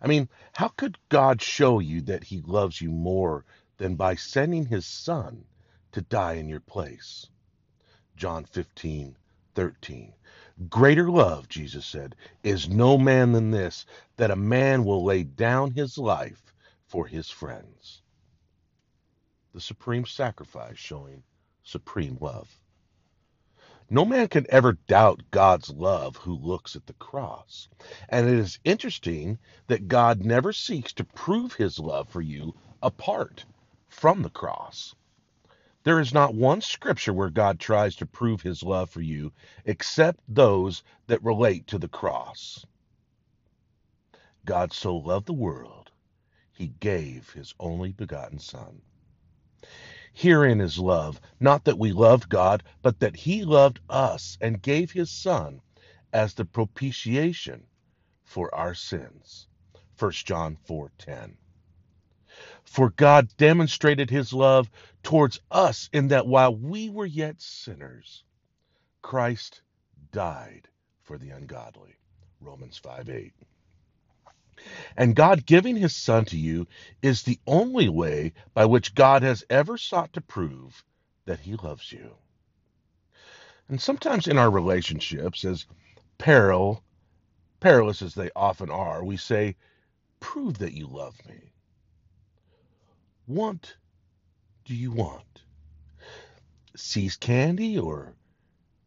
I 0.00 0.06
mean, 0.06 0.28
how 0.52 0.68
could 0.68 0.98
God 1.08 1.42
show 1.42 1.78
you 1.78 2.02
that 2.02 2.24
he 2.24 2.40
loves 2.40 2.80
you 2.80 2.90
more 2.90 3.44
than 3.78 3.96
by 3.96 4.14
sending 4.14 4.66
his 4.66 4.86
son 4.86 5.44
to 5.92 6.02
die 6.02 6.34
in 6.34 6.48
your 6.48 6.60
place? 6.60 7.26
John 8.16 8.44
15, 8.46 9.16
13. 9.54 10.14
Greater 10.70 11.10
love, 11.10 11.48
Jesus 11.48 11.86
said, 11.86 12.16
is 12.44 12.68
no 12.68 12.98
man 12.98 13.32
than 13.32 13.50
this, 13.50 13.86
that 14.18 14.30
a 14.32 14.36
man 14.36 14.84
will 14.84 15.04
lay 15.04 15.24
down 15.24 15.72
his 15.72 15.98
life 15.98 16.54
for 16.86 17.06
his 17.06 17.30
friends. 17.30 18.00
the 19.54 19.60
supreme 19.62 20.06
sacrifice 20.06 20.78
showing 20.78 21.24
supreme 21.64 22.18
love. 22.20 22.60
No 23.90 24.04
man 24.04 24.28
can 24.28 24.46
ever 24.50 24.74
doubt 24.88 25.22
God's 25.30 25.70
love 25.70 26.16
who 26.16 26.34
looks 26.36 26.76
at 26.76 26.86
the 26.86 26.94
cross. 26.94 27.68
And 28.08 28.28
it 28.28 28.38
is 28.38 28.58
interesting 28.64 29.38
that 29.68 29.88
God 29.88 30.24
never 30.24 30.52
seeks 30.52 30.92
to 30.94 31.04
prove 31.04 31.54
his 31.54 31.78
love 31.78 32.08
for 32.08 32.22
you 32.22 32.54
apart 32.82 33.46
from 33.88 34.22
the 34.22 34.30
cross. 34.30 34.94
There 35.84 36.00
is 36.00 36.14
not 36.14 36.34
one 36.34 36.62
scripture 36.62 37.12
where 37.12 37.30
God 37.30 37.60
tries 37.60 37.94
to 37.96 38.06
prove 38.06 38.40
his 38.40 38.62
love 38.62 38.90
for 38.90 39.02
you 39.02 39.32
except 39.66 40.20
those 40.26 40.82
that 41.06 41.22
relate 41.22 41.66
to 41.68 41.78
the 41.78 41.88
cross. 41.88 42.64
God 44.46 44.72
so 44.72 44.96
loved 44.96 45.26
the 45.26 45.34
world, 45.34 45.90
he 46.52 46.68
gave 46.68 47.30
his 47.30 47.54
only 47.60 47.92
begotten 47.92 48.38
Son. 48.38 48.80
Herein 50.14 50.60
is 50.60 50.78
love, 50.78 51.20
not 51.38 51.64
that 51.64 51.78
we 51.78 51.92
loved 51.92 52.30
God, 52.30 52.62
but 52.80 53.00
that 53.00 53.16
he 53.16 53.44
loved 53.44 53.80
us 53.90 54.38
and 54.40 54.62
gave 54.62 54.92
his 54.92 55.10
Son 55.10 55.60
as 56.14 56.34
the 56.34 56.46
propitiation 56.46 57.66
for 58.22 58.54
our 58.54 58.74
sins. 58.74 59.48
1 59.98 60.12
John 60.12 60.56
4:10. 60.56 61.36
For 62.64 62.90
God 62.90 63.28
demonstrated 63.36 64.10
his 64.10 64.32
love 64.32 64.70
towards 65.02 65.40
us 65.50 65.88
in 65.92 66.08
that 66.08 66.26
while 66.26 66.54
we 66.54 66.88
were 66.90 67.06
yet 67.06 67.40
sinners, 67.40 68.24
Christ 69.02 69.62
died 70.12 70.68
for 71.02 71.18
the 71.18 71.30
ungodly. 71.30 71.96
Romans 72.40 72.78
5 72.78 73.08
8. 73.08 73.32
And 74.96 75.16
God 75.16 75.46
giving 75.46 75.76
his 75.76 75.94
Son 75.94 76.24
to 76.26 76.38
you 76.38 76.66
is 77.02 77.22
the 77.22 77.38
only 77.46 77.88
way 77.88 78.32
by 78.54 78.64
which 78.64 78.94
God 78.94 79.22
has 79.22 79.44
ever 79.50 79.76
sought 79.76 80.12
to 80.14 80.20
prove 80.20 80.84
that 81.26 81.40
he 81.40 81.56
loves 81.56 81.92
you. 81.92 82.16
And 83.68 83.80
sometimes 83.80 84.28
in 84.28 84.38
our 84.38 84.50
relationships, 84.50 85.44
as 85.44 85.66
peril, 86.18 86.84
perilous 87.60 88.02
as 88.02 88.14
they 88.14 88.30
often 88.36 88.70
are, 88.70 89.04
we 89.04 89.16
say, 89.16 89.56
Prove 90.20 90.58
that 90.58 90.74
you 90.74 90.86
love 90.86 91.16
me. 91.26 91.53
What 93.26 93.76
do 94.64 94.74
you 94.74 94.92
want? 94.92 95.42
See's 96.76 97.16
candy 97.16 97.78
or 97.78 98.14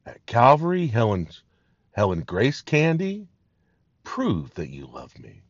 at 0.05 0.25
Calvary, 0.25 0.87
Helen's 0.87 1.43
Helen 1.91 2.21
Grace 2.21 2.61
candy? 2.61 3.27
Prove 4.03 4.53
that 4.53 4.69
you 4.69 4.85
love 4.85 5.17
me. 5.17 5.41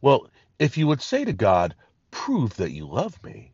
Well, 0.00 0.30
if 0.58 0.78
you 0.78 0.86
would 0.86 1.02
say 1.02 1.24
to 1.24 1.32
God, 1.32 1.74
Prove 2.10 2.56
that 2.56 2.70
you 2.70 2.86
love 2.86 3.22
me, 3.24 3.52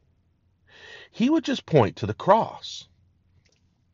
he 1.10 1.30
would 1.30 1.44
just 1.44 1.66
point 1.66 1.96
to 1.96 2.06
the 2.06 2.14
cross. 2.14 2.86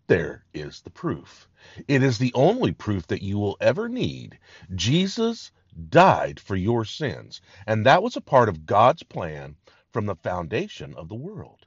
There 0.09 0.45
is 0.53 0.83
the 0.83 0.91
proof. 0.91 1.49
It 1.89 2.03
is 2.03 2.19
the 2.19 2.35
only 2.35 2.73
proof 2.73 3.07
that 3.07 3.23
you 3.23 3.39
will 3.39 3.57
ever 3.61 3.89
need. 3.89 4.39
Jesus 4.75 5.51
died 5.89 6.41
for 6.41 6.57
your 6.57 6.85
sins. 6.85 7.41
And 7.67 7.85
that 7.87 8.03
was 8.03 8.17
a 8.17 8.21
part 8.21 8.49
of 8.49 8.67
God's 8.67 9.03
plan 9.03 9.57
from 9.91 10.07
the 10.07 10.17
foundation 10.17 10.95
of 10.95 11.09
the 11.09 11.15
world. 11.15 11.67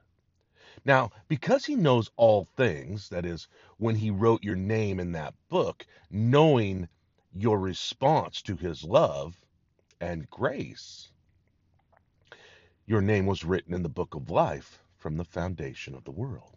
Now, 0.84 1.10
because 1.28 1.66
he 1.66 1.74
knows 1.74 2.10
all 2.16 2.44
things, 2.44 3.08
that 3.10 3.26
is, 3.26 3.48
when 3.76 3.96
he 3.96 4.10
wrote 4.10 4.42
your 4.42 4.56
name 4.56 4.98
in 4.98 5.12
that 5.12 5.34
book, 5.48 5.86
knowing 6.10 6.88
your 7.34 7.58
response 7.58 8.42
to 8.42 8.56
his 8.56 8.82
love 8.82 9.40
and 10.00 10.28
grace, 10.30 11.10
your 12.86 13.02
name 13.02 13.26
was 13.26 13.44
written 13.44 13.74
in 13.74 13.82
the 13.82 13.88
book 13.88 14.14
of 14.14 14.30
life 14.30 14.82
from 14.96 15.16
the 15.16 15.24
foundation 15.24 15.94
of 15.94 16.04
the 16.04 16.10
world. 16.10 16.56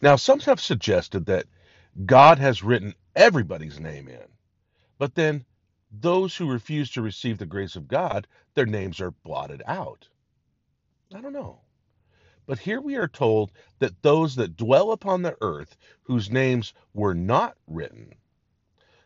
Now, 0.00 0.16
some 0.16 0.40
have 0.40 0.60
suggested 0.60 1.26
that 1.26 1.46
God 2.06 2.38
has 2.38 2.62
written 2.62 2.94
everybody's 3.14 3.78
name 3.78 4.08
in, 4.08 4.28
but 4.98 5.14
then 5.14 5.44
those 5.92 6.34
who 6.36 6.50
refuse 6.50 6.90
to 6.92 7.02
receive 7.02 7.36
the 7.36 7.44
grace 7.44 7.76
of 7.76 7.86
God, 7.86 8.26
their 8.54 8.64
names 8.64 9.00
are 9.00 9.10
blotted 9.10 9.62
out. 9.66 10.08
I 11.14 11.20
don't 11.20 11.34
know. 11.34 11.60
But 12.46 12.58
here 12.58 12.80
we 12.80 12.96
are 12.96 13.08
told 13.08 13.52
that 13.78 14.02
those 14.02 14.34
that 14.36 14.56
dwell 14.56 14.90
upon 14.90 15.22
the 15.22 15.36
earth, 15.42 15.76
whose 16.02 16.30
names 16.30 16.72
were 16.94 17.14
not 17.14 17.56
written. 17.66 18.14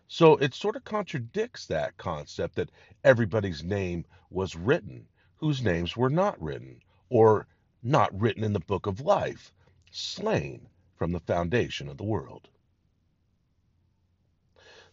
So 0.09 0.37
it 0.37 0.55
sort 0.55 0.77
of 0.77 0.85
contradicts 0.85 1.67
that 1.67 1.97
concept 1.97 2.55
that 2.55 2.71
everybody's 3.03 3.65
name 3.65 4.07
was 4.31 4.55
written, 4.55 5.09
whose 5.35 5.63
names 5.63 5.97
were 5.97 6.09
not 6.09 6.41
written, 6.41 6.81
or 7.09 7.49
not 7.83 8.19
written 8.19 8.45
in 8.45 8.53
the 8.53 8.61
book 8.61 8.87
of 8.87 9.01
life, 9.01 9.53
slain 9.91 10.69
from 10.95 11.11
the 11.11 11.21
foundation 11.21 11.89
of 11.89 11.97
the 11.97 12.05
world. 12.05 12.49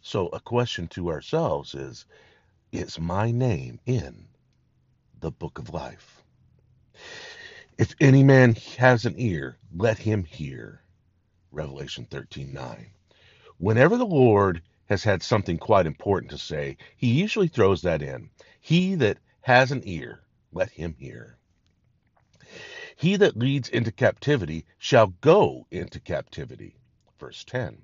So, 0.06 0.28
a 0.28 0.42
question 0.42 0.90
to 0.90 1.10
ourselves 1.10 1.74
is 1.74 2.06
Is 2.74 3.00
my 3.00 3.32
name 3.32 3.80
in 3.86 4.28
the 5.18 5.32
book 5.32 5.58
of 5.58 5.74
life? 5.74 6.22
If 7.78 7.96
any 8.02 8.22
man 8.22 8.56
has 8.78 9.06
an 9.06 9.16
ear, 9.18 9.58
let 9.74 10.00
him 10.00 10.26
hear. 10.26 10.84
Revelation 11.52 12.06
13:9. 12.06 12.90
Whenever 13.58 13.96
the 13.96 14.06
Lord 14.06 14.62
has 14.88 15.06
had 15.06 15.24
something 15.24 15.58
quite 15.58 15.86
important 15.86 16.32
to 16.32 16.38
say, 16.38 16.76
he 16.98 17.22
usually 17.22 17.48
throws 17.48 17.82
that 17.84 18.02
in. 18.02 18.30
He 18.60 18.96
that 18.96 19.20
has 19.40 19.72
an 19.72 19.84
ear, 19.86 20.22
let 20.52 20.72
him 20.72 20.96
hear. 21.00 21.38
He 22.98 23.16
that 23.16 23.38
leads 23.38 23.70
into 23.70 23.94
captivity 23.94 24.66
shall 24.78 25.08
go 25.08 25.66
into 25.72 26.02
captivity. 26.02 26.76
Verse 27.18 27.46
10. 27.46 27.82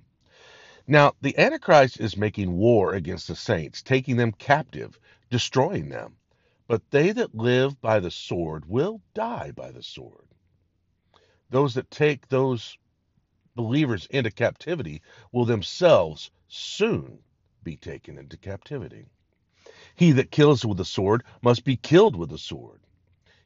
Now, 0.92 1.14
the 1.22 1.38
Antichrist 1.38 2.00
is 2.00 2.18
making 2.18 2.52
war 2.52 2.96
against 2.96 3.28
the 3.28 3.36
saints, 3.36 3.84
taking 3.84 4.18
them 4.18 4.32
captive, 4.32 5.00
destroying 5.30 5.90
them. 5.90 6.16
But 6.68 6.90
they 6.90 7.12
that 7.12 7.36
live 7.36 7.80
by 7.80 8.00
the 8.00 8.10
sword 8.10 8.66
will 8.68 9.00
die 9.14 9.52
by 9.52 9.70
the 9.70 9.84
sword. 9.84 10.26
Those 11.52 11.76
that 11.76 11.92
take 11.92 12.28
those 12.28 12.76
believers 13.54 14.08
into 14.10 14.32
captivity 14.32 15.04
will 15.32 15.46
themselves 15.46 16.32
soon 16.48 17.20
be 17.62 17.78
taken 17.78 18.18
into 18.18 18.36
captivity. 18.38 19.06
He 19.94 20.12
that 20.14 20.32
kills 20.32 20.66
with 20.66 20.80
the 20.80 20.86
sword 20.86 21.24
must 21.44 21.66
be 21.66 21.78
killed 21.78 22.16
with 22.16 22.32
the 22.32 22.40
sword. 22.40 22.82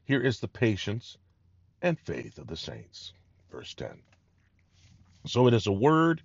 Here 0.05 0.21
is 0.21 0.39
the 0.39 0.47
patience 0.47 1.17
and 1.81 1.99
faith 1.99 2.37
of 2.37 2.47
the 2.47 2.55
saints. 2.55 3.11
Verse 3.51 3.73
10. 3.73 4.01
So 5.25 5.47
it 5.47 5.53
is 5.53 5.67
a 5.67 5.73
word 5.73 6.21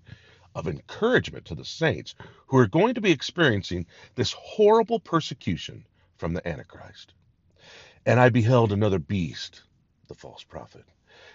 of 0.59 0.67
encouragement 0.67 1.45
to 1.45 1.55
the 1.55 1.65
saints 1.65 2.17
who 2.49 2.59
are 2.59 2.67
going 2.67 2.95
to 2.95 3.01
be 3.01 3.13
experiencing 3.13 3.87
this 4.17 4.33
horrible 4.33 4.99
persecution 4.99 5.87
from 6.17 6.33
the 6.33 6.47
Antichrist. 6.47 7.15
And 8.05 8.19
I 8.19 8.29
beheld 8.31 8.73
another 8.73 8.99
beast, 8.99 9.63
the 10.09 10.17
false 10.17 10.43
prophet, 10.43 10.85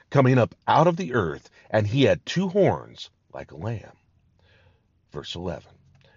coming 0.10 0.38
up 0.38 0.54
out 0.68 0.88
of 0.88 0.98
the 0.98 1.14
earth, 1.14 1.50
and 1.70 1.88
he 1.88 2.04
had 2.04 2.26
two 2.26 2.50
horns 2.50 3.10
like 3.34 3.52
a 3.52 3.58
lamb. 3.58 3.96
Verse 5.14 5.36
11. 5.36 5.72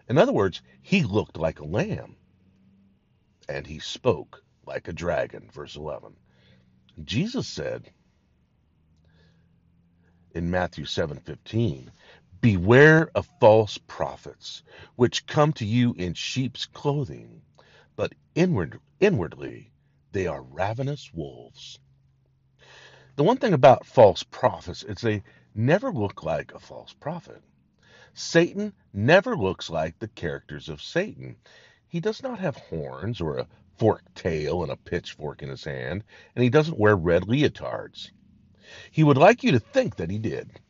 In 0.09 0.19
other 0.19 0.33
words, 0.33 0.61
he 0.83 1.05
looked 1.05 1.37
like 1.37 1.61
a 1.61 1.65
lamb, 1.65 2.17
and 3.49 3.65
he 3.69 3.79
spoke 3.79 4.43
like 4.67 4.89
a 4.89 4.93
dragon. 4.93 5.49
Verse 5.53 5.77
11. 5.77 6.17
Jesus 7.05 7.47
said 7.47 7.89
in 10.37 10.51
Matthew 10.51 10.85
7:15, 10.85 11.89
Beware 12.41 13.11
of 13.15 13.29
false 13.41 13.79
prophets, 13.79 14.63
which 14.97 15.27
come 15.27 15.53
to 15.55 15.65
you 15.65 15.95
in 15.95 16.15
sheep's 16.15 16.67
clothing, 16.67 17.43
but 17.97 18.15
inward, 18.35 18.81
inwardly 19.01 19.71
they 20.13 20.27
are 20.27 20.43
ravenous 20.43 21.13
wolves. 21.13 21.79
The 23.17 23.25
one 23.25 23.39
thing 23.39 23.53
about 23.53 23.87
false 23.87 24.23
prophets 24.23 24.83
is 24.83 25.01
they 25.01 25.23
never 25.55 25.93
look 25.93 26.23
like 26.23 26.53
a 26.53 26.59
false 26.59 26.93
prophet. 26.93 27.43
Satan 28.13 28.73
never 28.93 29.37
looks 29.37 29.71
like 29.71 29.99
the 29.99 30.09
characters 30.09 30.69
of 30.69 30.83
Satan. 30.83 31.37
He 31.89 32.01
does 32.01 32.23
not 32.23 32.39
have 32.39 32.57
horns 32.57 33.21
or 33.21 33.39
a 33.39 33.49
forked 33.77 34.15
tail 34.15 34.63
and 34.63 34.73
a 34.73 34.77
pitchfork 34.77 35.43
in 35.43 35.49
his 35.49 35.65
hand, 35.65 36.05
and 36.35 36.43
he 36.43 36.51
doesn't 36.51 36.79
wear 36.79 36.97
red 36.97 37.23
leotards. 37.29 38.11
He 38.91 39.05
would 39.05 39.17
like 39.19 39.45
you 39.45 39.53
to 39.53 39.61
think 39.61 39.97
that 39.97 40.11
he 40.11 40.19
did. 40.19 40.61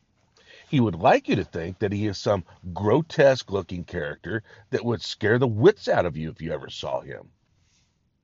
He 0.69 0.81
would 0.81 0.95
like 0.95 1.29
you 1.29 1.37
to 1.37 1.45
think 1.45 1.79
that 1.79 1.93
he 1.93 2.07
is 2.07 2.17
some 2.17 2.43
grotesque 2.73 3.49
looking 3.49 3.85
character 3.85 4.43
that 4.69 4.83
would 4.83 5.01
scare 5.01 5.39
the 5.39 5.47
wits 5.47 5.87
out 5.87 6.05
of 6.05 6.17
you 6.17 6.29
if 6.29 6.41
you 6.41 6.51
ever 6.51 6.69
saw 6.69 6.99
him. 6.99 7.31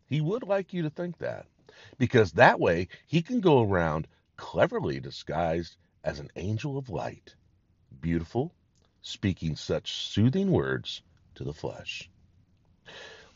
He 0.08 0.20
would 0.20 0.44
like 0.44 0.74
you 0.74 0.82
to 0.82 0.90
think 0.90 1.20
that, 1.20 1.48
because 1.98 2.34
that 2.34 2.60
way 2.60 2.90
he 3.08 3.22
can 3.22 3.40
go 3.40 3.62
around 3.62 4.08
cleverly 4.36 5.00
disguised 5.00 5.78
as 6.04 6.20
an 6.20 6.32
angel 6.36 6.78
of 6.78 6.90
light, 6.90 7.34
beautiful, 8.02 8.54
speaking 9.02 9.56
such 9.56 9.94
soothing 9.94 10.52
words 10.52 11.02
to 11.36 11.46
the 11.46 11.54
flesh. 11.54 12.10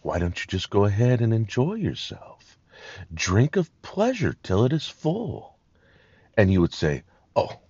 Why 0.02 0.20
don't 0.20 0.38
you 0.38 0.48
just 0.48 0.70
go 0.70 0.84
ahead 0.84 1.22
and 1.22 1.34
enjoy 1.34 1.76
yourself? 1.76 2.60
Drink 3.14 3.56
of 3.56 3.82
pleasure 3.82 4.36
till 4.44 4.66
it 4.66 4.74
is 4.74 4.88
full. 4.88 5.58
And 6.36 6.52
you 6.52 6.60
would 6.60 6.74
say, 6.74 7.04
Oh, 7.36 7.62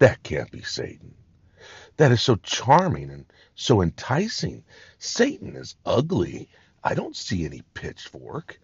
that 0.00 0.22
can't 0.24 0.50
be 0.50 0.62
Satan. 0.62 1.14
That 1.96 2.12
is 2.12 2.22
so 2.22 2.36
charming 2.36 3.10
and 3.10 3.26
so 3.54 3.82
enticing. 3.82 4.64
Satan 4.98 5.56
is 5.56 5.76
ugly. 5.86 6.48
I 6.82 6.94
don't 6.94 7.16
see 7.16 7.44
any 7.44 7.62
pitchfork. 7.74 8.60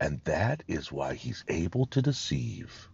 And 0.00 0.20
that 0.24 0.62
is 0.68 0.92
why 0.92 1.14
he's 1.14 1.44
able 1.48 1.86
to 1.86 2.02
deceive. 2.02 2.88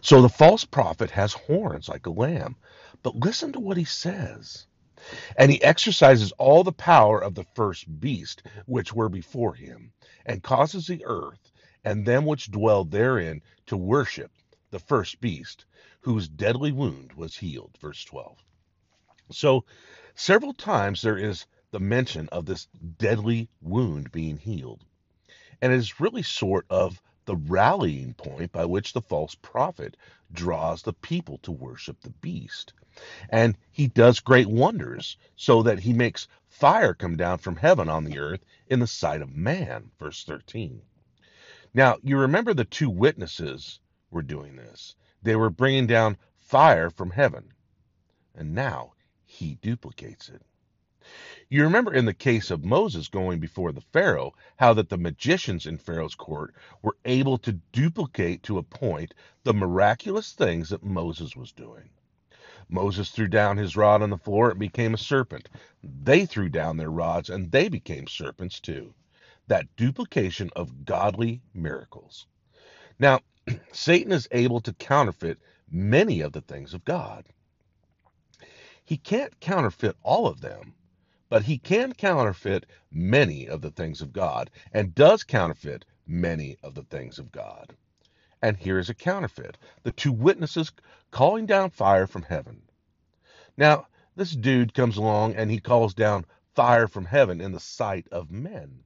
So 0.00 0.22
the 0.22 0.28
false 0.28 0.64
prophet 0.64 1.10
has 1.12 1.32
horns 1.34 1.88
like 1.88 2.06
a 2.06 2.10
lamb. 2.10 2.56
But 3.02 3.16
listen 3.16 3.52
to 3.52 3.60
what 3.60 3.76
he 3.76 3.84
says. 3.84 4.66
And 5.36 5.50
he 5.52 5.62
exercises 5.62 6.32
all 6.32 6.64
the 6.64 6.72
power 6.72 7.22
of 7.22 7.34
the 7.34 7.46
first 7.54 8.00
beast 8.00 8.42
which 8.66 8.92
were 8.92 9.10
before 9.10 9.54
him, 9.54 9.92
and 10.24 10.42
causes 10.42 10.86
the 10.86 11.04
earth 11.04 11.52
and 11.84 12.04
them 12.04 12.26
which 12.26 12.50
dwell 12.50 12.84
therein 12.84 13.42
to 13.66 13.76
worship 13.76 14.32
the 14.70 14.78
first 14.80 15.20
beast, 15.20 15.66
whose 16.06 16.28
deadly 16.28 16.70
wound 16.70 17.12
was 17.14 17.36
healed. 17.36 17.76
Verse 17.80 18.04
12. 18.04 18.38
So, 19.32 19.64
several 20.14 20.54
times 20.54 21.02
there 21.02 21.18
is 21.18 21.46
the 21.72 21.80
mention 21.80 22.28
of 22.28 22.46
this 22.46 22.68
deadly 22.96 23.48
wound 23.60 24.12
being 24.12 24.36
healed. 24.36 24.84
And 25.60 25.72
it 25.72 25.76
is 25.80 25.98
really 25.98 26.22
sort 26.22 26.64
of 26.70 27.02
the 27.24 27.34
rallying 27.34 28.14
point 28.14 28.52
by 28.52 28.66
which 28.66 28.92
the 28.92 29.00
false 29.00 29.34
prophet 29.34 29.96
draws 30.32 30.82
the 30.82 30.92
people 30.92 31.38
to 31.38 31.50
worship 31.50 32.00
the 32.00 32.10
beast. 32.10 32.72
And 33.28 33.58
he 33.72 33.88
does 33.88 34.20
great 34.20 34.46
wonders, 34.46 35.16
so 35.34 35.64
that 35.64 35.80
he 35.80 35.92
makes 35.92 36.28
fire 36.48 36.94
come 36.94 37.16
down 37.16 37.38
from 37.38 37.56
heaven 37.56 37.88
on 37.88 38.04
the 38.04 38.20
earth 38.20 38.44
in 38.68 38.78
the 38.78 38.86
sight 38.86 39.22
of 39.22 39.34
man. 39.34 39.90
Verse 39.98 40.22
13. 40.22 40.82
Now, 41.74 41.96
you 42.04 42.16
remember 42.16 42.54
the 42.54 42.64
two 42.64 42.90
witnesses 42.90 43.80
were 44.12 44.22
doing 44.22 44.54
this. 44.54 44.94
They 45.22 45.36
were 45.36 45.50
bringing 45.50 45.86
down 45.86 46.18
fire 46.34 46.90
from 46.90 47.10
heaven. 47.10 47.52
And 48.34 48.54
now 48.54 48.92
he 49.24 49.56
duplicates 49.56 50.28
it. 50.28 50.42
You 51.48 51.62
remember 51.62 51.94
in 51.94 52.04
the 52.04 52.14
case 52.14 52.50
of 52.50 52.64
Moses 52.64 53.06
going 53.06 53.38
before 53.38 53.70
the 53.70 53.80
Pharaoh, 53.80 54.34
how 54.56 54.74
that 54.74 54.88
the 54.88 54.98
magicians 54.98 55.64
in 55.64 55.78
Pharaoh's 55.78 56.16
court 56.16 56.54
were 56.82 56.96
able 57.04 57.38
to 57.38 57.60
duplicate 57.70 58.42
to 58.42 58.58
a 58.58 58.64
point 58.64 59.14
the 59.44 59.54
miraculous 59.54 60.32
things 60.32 60.70
that 60.70 60.82
Moses 60.82 61.36
was 61.36 61.52
doing. 61.52 61.90
Moses 62.68 63.10
threw 63.10 63.28
down 63.28 63.56
his 63.56 63.76
rod 63.76 64.02
on 64.02 64.10
the 64.10 64.18
floor, 64.18 64.50
it 64.50 64.58
became 64.58 64.94
a 64.94 64.98
serpent. 64.98 65.48
They 65.84 66.26
threw 66.26 66.48
down 66.48 66.76
their 66.76 66.90
rods, 66.90 67.30
and 67.30 67.52
they 67.52 67.68
became 67.68 68.08
serpents 68.08 68.58
too. 68.58 68.92
That 69.46 69.76
duplication 69.76 70.50
of 70.56 70.84
godly 70.84 71.42
miracles. 71.54 72.26
Now, 72.98 73.20
Satan 73.72 74.12
is 74.12 74.28
able 74.32 74.60
to 74.60 74.72
counterfeit 74.72 75.38
many 75.70 76.20
of 76.20 76.32
the 76.32 76.40
things 76.40 76.74
of 76.74 76.84
God. 76.84 77.26
He 78.84 78.96
can't 78.96 79.38
counterfeit 79.40 79.96
all 80.02 80.26
of 80.26 80.40
them, 80.40 80.74
but 81.28 81.44
he 81.44 81.58
can 81.58 81.92
counterfeit 81.92 82.66
many 82.90 83.48
of 83.48 83.60
the 83.60 83.70
things 83.70 84.00
of 84.00 84.12
God, 84.12 84.50
and 84.72 84.94
does 84.94 85.24
counterfeit 85.24 85.84
many 86.06 86.56
of 86.62 86.74
the 86.74 86.84
things 86.84 87.18
of 87.18 87.32
God. 87.32 87.76
And 88.42 88.56
here 88.56 88.78
is 88.78 88.88
a 88.88 88.94
counterfeit 88.94 89.58
the 89.82 89.92
two 89.92 90.12
witnesses 90.12 90.72
calling 91.10 91.46
down 91.46 91.70
fire 91.70 92.06
from 92.06 92.22
heaven. 92.22 92.62
Now, 93.56 93.88
this 94.14 94.32
dude 94.32 94.74
comes 94.74 94.96
along 94.96 95.34
and 95.34 95.50
he 95.50 95.60
calls 95.60 95.94
down 95.94 96.26
fire 96.54 96.88
from 96.88 97.04
heaven 97.04 97.40
in 97.40 97.52
the 97.52 97.60
sight 97.60 98.08
of 98.10 98.30
men 98.30 98.84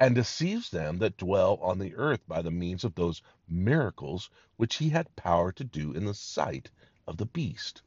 and 0.00 0.14
deceives 0.14 0.70
them 0.70 0.98
that 0.98 1.16
dwell 1.16 1.58
on 1.62 1.78
the 1.78 1.94
earth 1.96 2.20
by 2.28 2.42
the 2.42 2.50
means 2.50 2.84
of 2.84 2.94
those 2.94 3.22
miracles 3.48 4.30
which 4.56 4.76
he 4.76 4.90
had 4.90 5.16
power 5.16 5.52
to 5.52 5.64
do 5.64 5.92
in 5.92 6.04
the 6.04 6.14
sight 6.14 6.70
of 7.06 7.16
the 7.18 7.26
beast, 7.26 7.82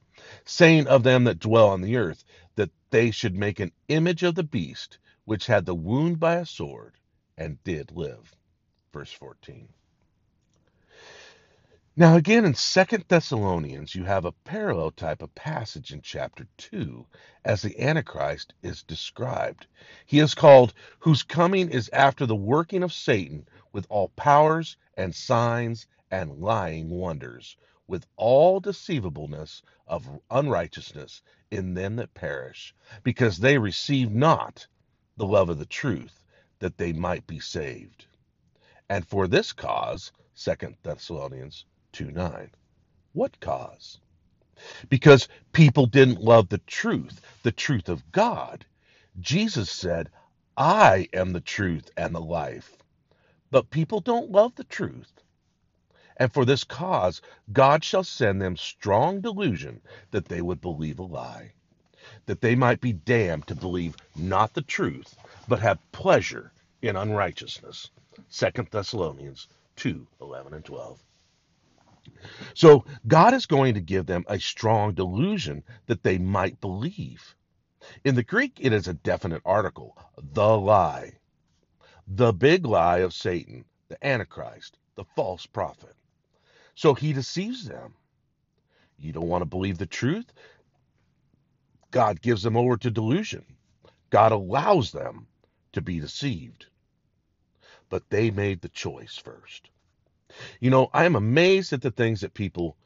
saying 0.46 0.88
of 0.88 1.04
them 1.04 1.26
that 1.26 1.40
dwell 1.40 1.70
on 1.70 1.82
the 1.82 1.98
earth 1.98 2.24
that 2.56 2.72
they 2.92 3.12
should 3.12 3.36
make 3.36 3.60
an 3.60 3.72
image 3.90 4.24
of 4.24 4.36
the 4.36 4.44
beast 4.44 4.98
which 5.26 5.48
had 5.48 5.66
the 5.66 5.76
wound 5.76 6.20
by 6.20 6.36
a 6.36 6.46
sword 6.46 6.96
and 7.38 7.64
did 7.64 7.92
live. 7.92 8.36
Verse 8.94 9.12
14. 9.14 9.70
Now, 12.00 12.16
again, 12.16 12.46
in 12.46 12.54
Second 12.54 13.04
Thessalonians, 13.10 13.94
you 13.94 14.06
have 14.06 14.24
a 14.24 14.32
parallel 14.32 14.92
type 14.92 15.22
of 15.22 15.36
passage 15.36 15.92
in 15.92 16.00
chapter 16.02 16.48
2 16.56 17.06
as 17.44 17.62
the 17.62 17.78
Antichrist 17.78 18.54
is 18.64 18.84
described. 18.84 19.68
He 20.06 20.20
is 20.20 20.34
called, 20.34 20.74
whose 21.00 21.24
coming 21.24 21.70
is 21.70 21.90
after 21.92 22.26
the 22.26 22.38
working 22.38 22.84
of 22.84 22.94
Satan 22.94 23.50
with 23.74 23.86
all 23.90 24.14
powers 24.16 24.78
and 24.96 25.14
signs 25.14 25.88
and 26.10 26.40
lying 26.40 26.90
wonders, 26.90 27.58
with 27.86 28.06
all 28.16 28.62
deceivableness 28.62 29.62
of 29.86 30.08
unrighteousness 30.32 31.22
in 31.52 31.74
them 31.74 31.98
that 31.98 32.14
perish, 32.14 32.74
because 33.04 33.40
they 33.40 33.58
receive 33.58 34.10
not 34.10 34.66
the 35.18 35.28
love 35.28 35.50
of 35.50 35.60
the 35.60 35.66
truth, 35.66 36.24
that 36.60 36.78
they 36.78 36.94
might 36.94 37.28
be 37.28 37.42
saved. 37.42 38.06
And 38.88 39.06
for 39.06 39.28
this 39.28 39.52
cause, 39.52 40.14
Second 40.34 40.78
Thessalonians 40.84 41.66
2 41.94 42.12
9. 42.12 42.52
What 43.14 43.40
cause? 43.40 44.00
Because 44.90 45.28
people 45.54 45.86
didn't 45.86 46.22
love 46.22 46.50
the 46.50 46.60
truth, 46.60 47.22
the 47.44 47.52
truth 47.52 47.90
of 47.90 48.12
God. 48.12 48.66
Jesus 49.20 49.72
said, 49.72 50.10
I 50.58 51.08
am 51.14 51.34
the 51.34 51.42
truth 51.42 51.90
and 51.98 52.14
the 52.14 52.22
life. 52.22 52.78
But 53.52 53.72
people 53.72 54.02
don't 54.02 54.32
love 54.32 54.56
the 54.56 54.64
truth. 54.66 55.12
And 56.18 56.32
for 56.34 56.46
this 56.46 56.64
cause, 56.64 57.22
God 57.54 57.84
shall 57.84 58.04
send 58.04 58.42
them 58.42 58.58
strong 58.58 59.22
delusion 59.22 59.82
that 60.12 60.26
they 60.26 60.42
would 60.42 60.62
believe 60.62 61.00
a 61.00 61.04
lie, 61.04 61.54
that 62.26 62.42
they 62.42 62.56
might 62.56 62.82
be 62.82 62.94
damned 62.94 63.48
to 63.48 63.56
believe 63.56 63.96
not 64.16 64.54
the 64.54 64.62
truth, 64.62 65.16
but 65.48 65.60
have 65.62 65.80
pleasure 65.92 66.52
in 66.82 66.96
unrighteousness. 66.96 67.90
2 68.32 68.52
Thessalonians 68.72 69.48
2 69.78 70.08
11 70.22 70.54
and 70.56 70.66
12. 70.66 71.04
So 72.54 72.86
God 73.08 73.34
is 73.34 73.46
going 73.46 73.74
to 73.76 73.82
give 73.82 74.06
them 74.06 74.26
a 74.28 74.40
strong 74.40 74.94
delusion 74.94 75.64
that 75.88 76.04
they 76.04 76.18
might 76.18 76.62
believe. 76.62 77.36
In 78.04 78.16
the 78.16 78.24
Greek, 78.24 78.58
it 78.60 78.74
is 78.74 78.88
a 78.88 78.94
definite 78.94 79.42
article, 79.46 79.98
the 80.18 80.58
lie, 80.58 81.14
the 82.08 82.34
big 82.34 82.66
lie 82.66 83.00
of 83.00 83.14
Satan, 83.14 83.66
the 83.88 84.06
Antichrist, 84.06 84.78
the 84.96 85.06
false 85.16 85.46
prophet. 85.46 85.96
So 86.76 86.94
he 86.94 87.14
deceives 87.14 87.66
them. 87.66 87.96
You 88.98 89.14
don't 89.14 89.28
want 89.28 89.42
to 89.42 89.46
believe 89.46 89.78
the 89.78 89.86
truth? 89.86 90.32
God 91.92 92.22
gives 92.22 92.44
them 92.44 92.58
over 92.58 92.78
to 92.78 92.92
delusion. 92.92 93.46
God 94.10 94.32
allows 94.32 94.92
them 94.92 95.28
to 95.74 95.82
be 95.82 96.00
deceived. 96.00 96.66
But 97.90 98.10
they 98.10 98.30
made 98.32 98.62
the 98.62 98.70
choice 98.70 99.18
first. 99.18 99.70
You 100.60 100.70
know, 100.70 100.90
I 100.94 101.06
am 101.06 101.16
amazed 101.16 101.74
at 101.74 101.82
the 101.82 101.92
things 101.92 102.22
that 102.22 102.34
people 102.34 102.78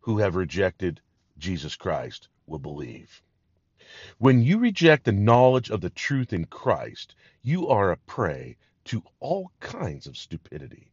who 0.00 0.18
have 0.18 0.36
rejected 0.36 1.00
Jesus 1.38 1.76
Christ 1.76 2.28
will 2.46 2.58
believe. 2.58 3.22
When 4.18 4.42
you 4.42 4.58
reject 4.58 5.04
the 5.04 5.12
knowledge 5.12 5.70
of 5.70 5.80
the 5.80 5.90
truth 5.90 6.32
in 6.32 6.46
Christ, 6.46 7.14
you 7.42 7.68
are 7.68 7.90
a 7.90 7.96
prey 7.96 8.56
to 8.84 9.02
all 9.20 9.52
kinds 9.60 10.06
of 10.06 10.16
stupidity. 10.16 10.90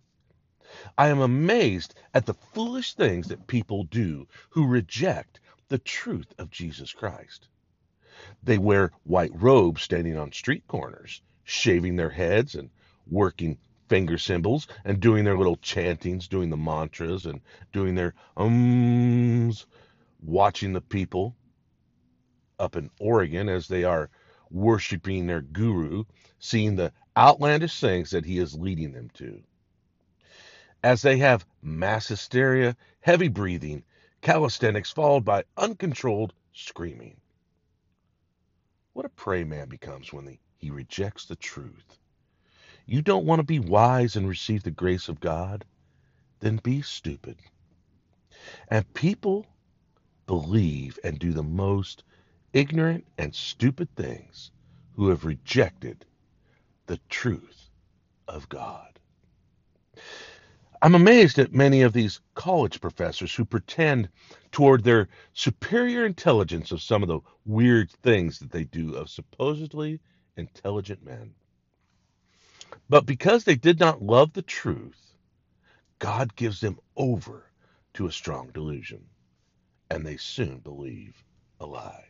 I 0.98 1.08
am 1.08 1.20
amazed 1.20 1.96
at 2.14 2.26
the 2.26 2.34
foolish 2.34 2.94
things 2.94 3.28
that 3.28 3.48
people 3.48 3.84
do 3.84 4.28
who 4.50 4.68
reject 4.68 5.40
the 5.68 5.80
truth 5.80 6.34
of 6.38 6.52
Jesus 6.52 6.94
Christ. 6.94 7.48
They 8.44 8.58
wear 8.58 8.92
white 9.04 9.32
robes 9.34 9.82
standing 9.82 10.18
on 10.18 10.32
street 10.32 10.68
corners, 10.68 11.22
shaving 11.44 11.96
their 11.96 12.10
heads 12.10 12.56
and 12.56 12.70
working 13.08 13.58
finger 13.90 14.18
symbols 14.18 14.68
and 14.86 15.00
doing 15.00 15.26
their 15.26 15.38
little 15.38 15.58
chantings, 15.58 16.28
doing 16.28 16.50
the 16.50 16.58
mantras 16.58 17.26
and 17.26 17.42
doing 17.74 17.96
their 17.96 18.14
ums, 18.38 19.66
watching 20.22 20.74
the 20.74 20.82
people 20.82 21.36
up 22.60 22.76
in 22.76 22.90
Oregon 23.00 23.50
as 23.50 23.68
they 23.68 23.84
are 23.84 24.10
worshiping 24.52 25.28
their 25.28 25.42
guru, 25.42 26.04
seeing 26.40 26.76
the 26.76 26.94
outlandish 27.18 27.80
things 27.80 28.12
that 28.12 28.26
he 28.26 28.38
is 28.38 28.56
leading 28.56 28.94
them 28.94 29.10
to. 29.16 29.42
As 30.84 31.02
they 31.02 31.18
have 31.18 31.46
mass 31.62 32.08
hysteria, 32.08 32.76
heavy 33.02 33.28
breathing, 33.28 33.84
calisthenics 34.22 34.92
followed 34.92 35.26
by 35.26 35.44
uncontrolled 35.58 36.34
screaming. 36.54 37.20
What 38.94 39.06
a 39.06 39.10
prey 39.10 39.44
man 39.44 39.70
becomes 39.70 40.14
when 40.14 40.28
he, 40.28 40.40
he 40.58 40.72
rejects 40.72 41.26
the 41.26 41.36
truth. 41.36 41.99
You 42.92 43.04
don't 43.04 43.26
want 43.28 43.38
to 43.38 43.44
be 43.44 43.60
wise 43.60 44.16
and 44.16 44.28
receive 44.28 44.64
the 44.64 44.72
grace 44.72 45.10
of 45.10 45.20
God? 45.20 45.64
Then 46.40 46.58
be 46.58 46.82
stupid. 46.82 47.38
And 48.68 48.92
people 48.96 49.46
believe 50.26 50.98
and 51.04 51.20
do 51.20 51.32
the 51.32 51.44
most 51.44 52.04
ignorant 52.52 53.06
and 53.20 53.36
stupid 53.36 53.96
things 53.96 54.50
who 54.96 55.10
have 55.10 55.24
rejected 55.24 56.04
the 56.88 57.00
truth 57.10 57.70
of 58.28 58.50
God. 58.50 59.00
I'm 60.82 60.96
amazed 60.96 61.38
at 61.38 61.54
many 61.54 61.84
of 61.84 61.94
these 61.94 62.22
college 62.34 62.82
professors 62.82 63.36
who 63.36 63.46
pretend 63.46 64.10
toward 64.52 64.84
their 64.84 65.10
superior 65.34 66.08
intelligence 66.08 66.72
of 66.72 66.82
some 66.82 67.04
of 67.04 67.10
the 67.10 67.20
weird 67.46 67.92
things 67.92 68.40
that 68.40 68.52
they 68.52 68.64
do 68.64 68.96
of 68.96 69.12
supposedly 69.12 70.00
intelligent 70.38 71.04
men. 71.06 71.36
But 72.90 73.06
because 73.06 73.44
they 73.44 73.56
did 73.56 73.80
not 73.80 74.02
love 74.02 74.34
the 74.34 74.42
truth, 74.42 75.14
God 76.00 76.36
gives 76.36 76.62
them 76.62 76.80
over 76.96 77.52
to 77.94 78.08
a 78.08 78.12
strong 78.12 78.52
delusion, 78.52 79.06
and 79.90 80.06
they 80.06 80.18
soon 80.18 80.60
believe 80.60 81.24
a 81.60 81.66
lie. 81.66 82.06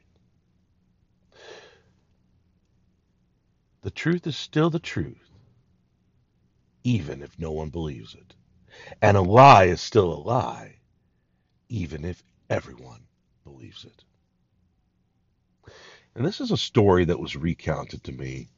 The 3.82 3.92
truth 3.92 4.28
is 4.28 4.36
still 4.36 4.70
the 4.70 4.80
truth, 4.80 5.32
even 6.84 7.22
if 7.24 7.40
no 7.40 7.52
one 7.52 7.70
believes 7.70 8.14
it. 8.14 8.36
And 9.02 9.18
a 9.18 9.22
lie 9.22 9.66
is 9.66 9.82
still 9.82 10.14
a 10.14 10.22
lie, 10.22 10.80
even 11.70 12.06
if 12.06 12.24
everyone 12.50 13.02
believes 13.44 13.86
it. 13.86 14.04
And 16.16 16.26
this 16.26 16.42
is 16.42 16.52
a 16.52 16.58
story 16.58 17.06
that 17.06 17.20
was 17.20 17.36
recounted 17.36 18.04
to 18.06 18.12
me 18.12 18.50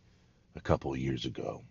a 0.56 0.62
couple 0.62 0.94
of 0.94 1.00
years 1.00 1.26
ago. 1.26 1.64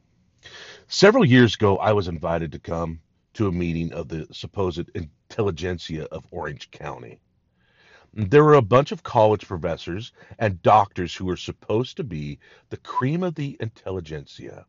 Several 0.88 1.24
years 1.24 1.54
ago, 1.54 1.78
I 1.78 1.92
was 1.92 2.08
invited 2.08 2.52
to 2.52 2.58
come 2.58 3.00
to 3.34 3.48
a 3.48 3.52
meeting 3.52 3.92
of 3.92 4.08
the 4.08 4.26
supposed 4.32 4.90
intelligentsia 4.94 6.04
of 6.04 6.26
Orange 6.30 6.70
County. 6.70 7.20
There 8.12 8.44
were 8.44 8.54
a 8.54 8.62
bunch 8.62 8.92
of 8.92 9.02
college 9.02 9.46
professors 9.46 10.12
and 10.38 10.62
doctors 10.62 11.14
who 11.14 11.26
were 11.26 11.36
supposed 11.36 11.96
to 11.98 12.04
be 12.04 12.38
the 12.70 12.76
cream 12.78 13.22
of 13.22 13.34
the 13.34 13.56
intelligentsia 13.60 14.66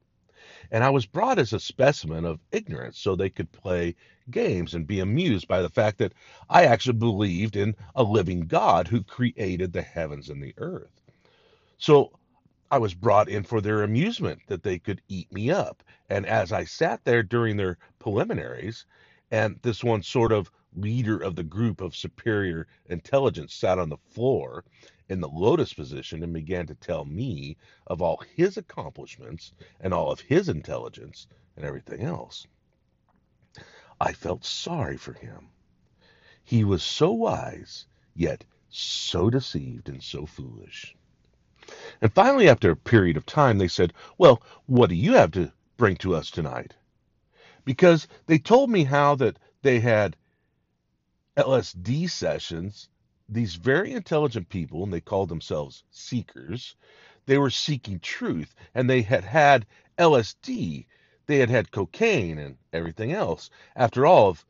and 0.71 0.83
I 0.83 0.89
was 0.89 1.05
brought 1.05 1.39
as 1.39 1.53
a 1.53 1.59
specimen 1.59 2.25
of 2.25 2.39
ignorance 2.51 2.97
so 2.97 3.15
they 3.15 3.29
could 3.29 3.51
play 3.51 3.95
games 4.29 4.73
and 4.73 4.87
be 4.87 4.99
amused 4.99 5.47
by 5.47 5.61
the 5.61 5.69
fact 5.69 5.97
that 5.99 6.13
I 6.49 6.65
actually 6.65 6.97
believed 6.97 7.55
in 7.55 7.75
a 7.95 8.03
living 8.03 8.41
God 8.41 8.87
who 8.87 9.03
created 9.03 9.73
the 9.73 9.81
heavens 9.81 10.29
and 10.29 10.41
the 10.41 10.53
earth. 10.57 11.01
So 11.77 12.11
I 12.71 12.77
was 12.77 12.93
brought 12.93 13.27
in 13.27 13.43
for 13.43 13.59
their 13.59 13.83
amusement 13.83 14.43
that 14.47 14.63
they 14.63 14.79
could 14.79 15.01
eat 15.09 15.29
me 15.29 15.51
up. 15.51 15.83
And 16.09 16.25
as 16.25 16.53
I 16.53 16.63
sat 16.63 17.03
there 17.03 17.21
during 17.21 17.57
their 17.57 17.77
preliminaries, 17.99 18.85
and 19.29 19.59
this 19.61 19.83
one 19.83 20.03
sort 20.03 20.31
of 20.31 20.49
leader 20.73 21.17
of 21.17 21.35
the 21.35 21.43
group 21.43 21.81
of 21.81 21.97
superior 21.97 22.67
intelligence 22.85 23.53
sat 23.53 23.77
on 23.77 23.89
the 23.89 23.97
floor 23.97 24.63
in 25.09 25.19
the 25.19 25.27
lotus 25.27 25.73
position 25.73 26.23
and 26.23 26.31
began 26.31 26.65
to 26.67 26.75
tell 26.75 27.03
me 27.03 27.57
of 27.87 28.01
all 28.01 28.23
his 28.37 28.55
accomplishments 28.55 29.51
and 29.81 29.93
all 29.93 30.09
of 30.09 30.21
his 30.21 30.47
intelligence 30.47 31.27
and 31.57 31.65
everything 31.65 32.01
else. 32.01 32.47
I 33.99 34.13
felt 34.13 34.45
sorry 34.45 34.95
for 34.95 35.11
him. 35.11 35.49
He 36.41 36.63
was 36.63 36.83
so 36.83 37.11
wise, 37.11 37.85
yet 38.15 38.45
so 38.69 39.29
deceived 39.29 39.89
and 39.89 40.01
so 40.01 40.25
foolish. 40.25 40.95
And 42.01 42.11
finally, 42.13 42.49
after 42.49 42.71
a 42.71 42.75
period 42.75 43.15
of 43.17 43.25
time, 43.25 43.59
they 43.59 43.67
said, 43.67 43.93
Well, 44.17 44.41
what 44.65 44.89
do 44.89 44.95
you 44.95 45.13
have 45.13 45.31
to 45.31 45.51
bring 45.77 45.97
to 45.97 46.15
us 46.15 46.31
tonight? 46.31 46.73
Because 47.63 48.07
they 48.25 48.39
told 48.39 48.69
me 48.71 48.85
how 48.85 49.15
that 49.15 49.37
they 49.61 49.79
had 49.79 50.17
LSD 51.37 52.09
sessions 52.09 52.89
these 53.31 53.55
very 53.55 53.93
intelligent 53.93 54.49
people, 54.49 54.83
and 54.83 54.91
they 54.91 54.99
called 54.99 55.29
themselves 55.29 55.83
seekers, 55.89 56.75
they 57.25 57.37
were 57.37 57.49
seeking 57.49 57.99
truth, 57.99 58.53
and 58.75 58.89
they 58.89 59.01
had 59.01 59.23
had 59.23 59.65
LSD, 59.97 60.85
they 61.27 61.37
had 61.37 61.49
had 61.49 61.71
cocaine 61.71 62.37
and 62.37 62.57
everything 62.73 63.13
else. 63.13 63.49
After 63.75 64.05
all, 64.05 64.29
of, 64.29 64.45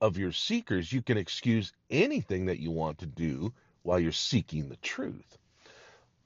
of 0.00 0.16
your 0.16 0.32
seekers, 0.32 0.92
you 0.92 1.02
can 1.02 1.18
excuse 1.18 1.72
anything 1.90 2.46
that 2.46 2.60
you 2.60 2.70
want 2.70 2.98
to 3.00 3.06
do 3.06 3.52
while 3.82 4.00
you're 4.00 4.12
seeking 4.12 4.68
the 4.68 4.76
truth. 4.76 5.36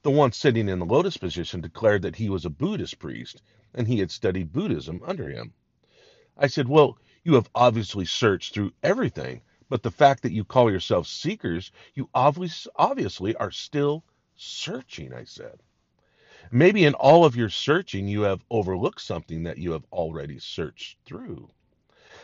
The 0.05 0.11
one 0.11 0.33
sitting 0.33 0.69
in 0.69 0.77
the 0.77 0.85
lotus 0.85 1.17
position 1.17 1.61
declared 1.61 2.03
that 2.03 2.17
he 2.17 2.29
was 2.29 2.45
a 2.45 2.49
Buddhist 2.51 2.99
priest 2.99 3.41
and 3.73 3.87
he 3.87 3.97
had 3.97 4.11
studied 4.11 4.53
Buddhism 4.53 5.01
under 5.03 5.31
him. 5.31 5.55
I 6.37 6.45
said, 6.45 6.67
Well, 6.67 6.99
you 7.23 7.33
have 7.33 7.49
obviously 7.55 8.05
searched 8.05 8.53
through 8.53 8.73
everything 8.83 9.41
but 9.67 9.81
the 9.81 9.89
fact 9.89 10.21
that 10.21 10.31
you 10.31 10.43
call 10.45 10.69
yourselves 10.69 11.09
seekers, 11.09 11.71
you 11.95 12.07
obviously 12.13 13.35
are 13.37 13.49
still 13.49 14.03
searching, 14.35 15.11
I 15.11 15.23
said. 15.23 15.63
Maybe 16.51 16.85
in 16.85 16.93
all 16.93 17.25
of 17.25 17.35
your 17.35 17.49
searching, 17.49 18.07
you 18.07 18.21
have 18.21 18.45
overlooked 18.51 19.01
something 19.01 19.41
that 19.41 19.57
you 19.57 19.71
have 19.71 19.87
already 19.91 20.37
searched 20.37 20.99
through. 21.05 21.49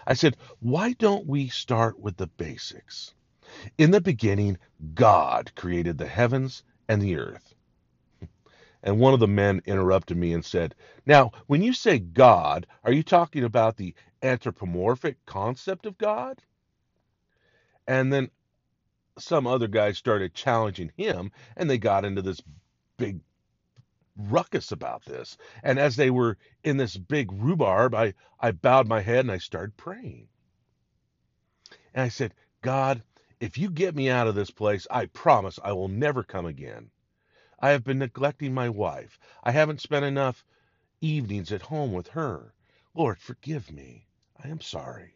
I 0.05 0.13
said, 0.13 0.37
why 0.59 0.93
don't 0.93 1.25
we 1.25 1.47
start 1.47 1.99
with 1.99 2.17
the 2.17 2.27
basics? 2.27 3.15
In 3.79 3.89
the 3.89 4.01
beginning, 4.01 4.59
God 4.93 5.51
created 5.55 5.97
the 5.97 6.05
heavens 6.07 6.61
and 6.87 7.01
the 7.01 7.17
earth. 7.17 7.55
And 8.83 8.99
one 8.99 9.13
of 9.13 9.19
the 9.19 9.27
men 9.27 9.61
interrupted 9.65 10.17
me 10.17 10.33
and 10.33 10.43
said, 10.43 10.75
Now, 11.05 11.31
when 11.47 11.61
you 11.61 11.73
say 11.73 11.99
God, 11.99 12.67
are 12.83 12.91
you 12.91 13.03
talking 13.03 13.43
about 13.43 13.77
the 13.77 13.93
anthropomorphic 14.23 15.17
concept 15.25 15.85
of 15.85 15.97
God? 15.97 16.41
And 17.87 18.11
then 18.11 18.31
some 19.19 19.45
other 19.45 19.67
guys 19.67 19.97
started 19.97 20.33
challenging 20.33 20.91
him, 20.97 21.31
and 21.55 21.69
they 21.69 21.77
got 21.77 22.05
into 22.05 22.21
this 22.21 22.41
big 22.97 23.19
ruckus 24.15 24.71
about 24.71 25.05
this. 25.05 25.37
And 25.63 25.79
as 25.79 25.95
they 25.95 26.09
were 26.09 26.37
in 26.63 26.77
this 26.77 26.97
big 26.97 27.31
rhubarb, 27.31 27.95
I, 27.95 28.13
I 28.39 28.51
bowed 28.51 28.87
my 28.87 29.01
head 29.01 29.19
and 29.19 29.31
I 29.31 29.37
started 29.37 29.77
praying. 29.77 30.27
And 31.93 32.03
I 32.03 32.09
said, 32.09 32.33
God, 32.61 33.03
if 33.39 33.57
you 33.57 33.69
get 33.69 33.95
me 33.95 34.09
out 34.09 34.27
of 34.27 34.35
this 34.35 34.51
place, 34.51 34.87
I 34.91 35.07
promise 35.07 35.59
I 35.63 35.73
will 35.73 35.87
never 35.87 36.23
come 36.23 36.45
again. 36.45 36.89
I 37.61 37.69
have 37.71 37.83
been 37.83 37.99
neglecting 37.99 38.55
my 38.55 38.69
wife. 38.69 39.19
I 39.43 39.51
haven't 39.51 39.81
spent 39.81 40.03
enough 40.03 40.43
evenings 40.99 41.51
at 41.51 41.61
home 41.61 41.93
with 41.93 42.07
her. 42.09 42.55
Lord, 42.95 43.19
forgive 43.19 43.71
me. 43.71 44.07
I 44.43 44.47
am 44.47 44.61
sorry. 44.61 45.13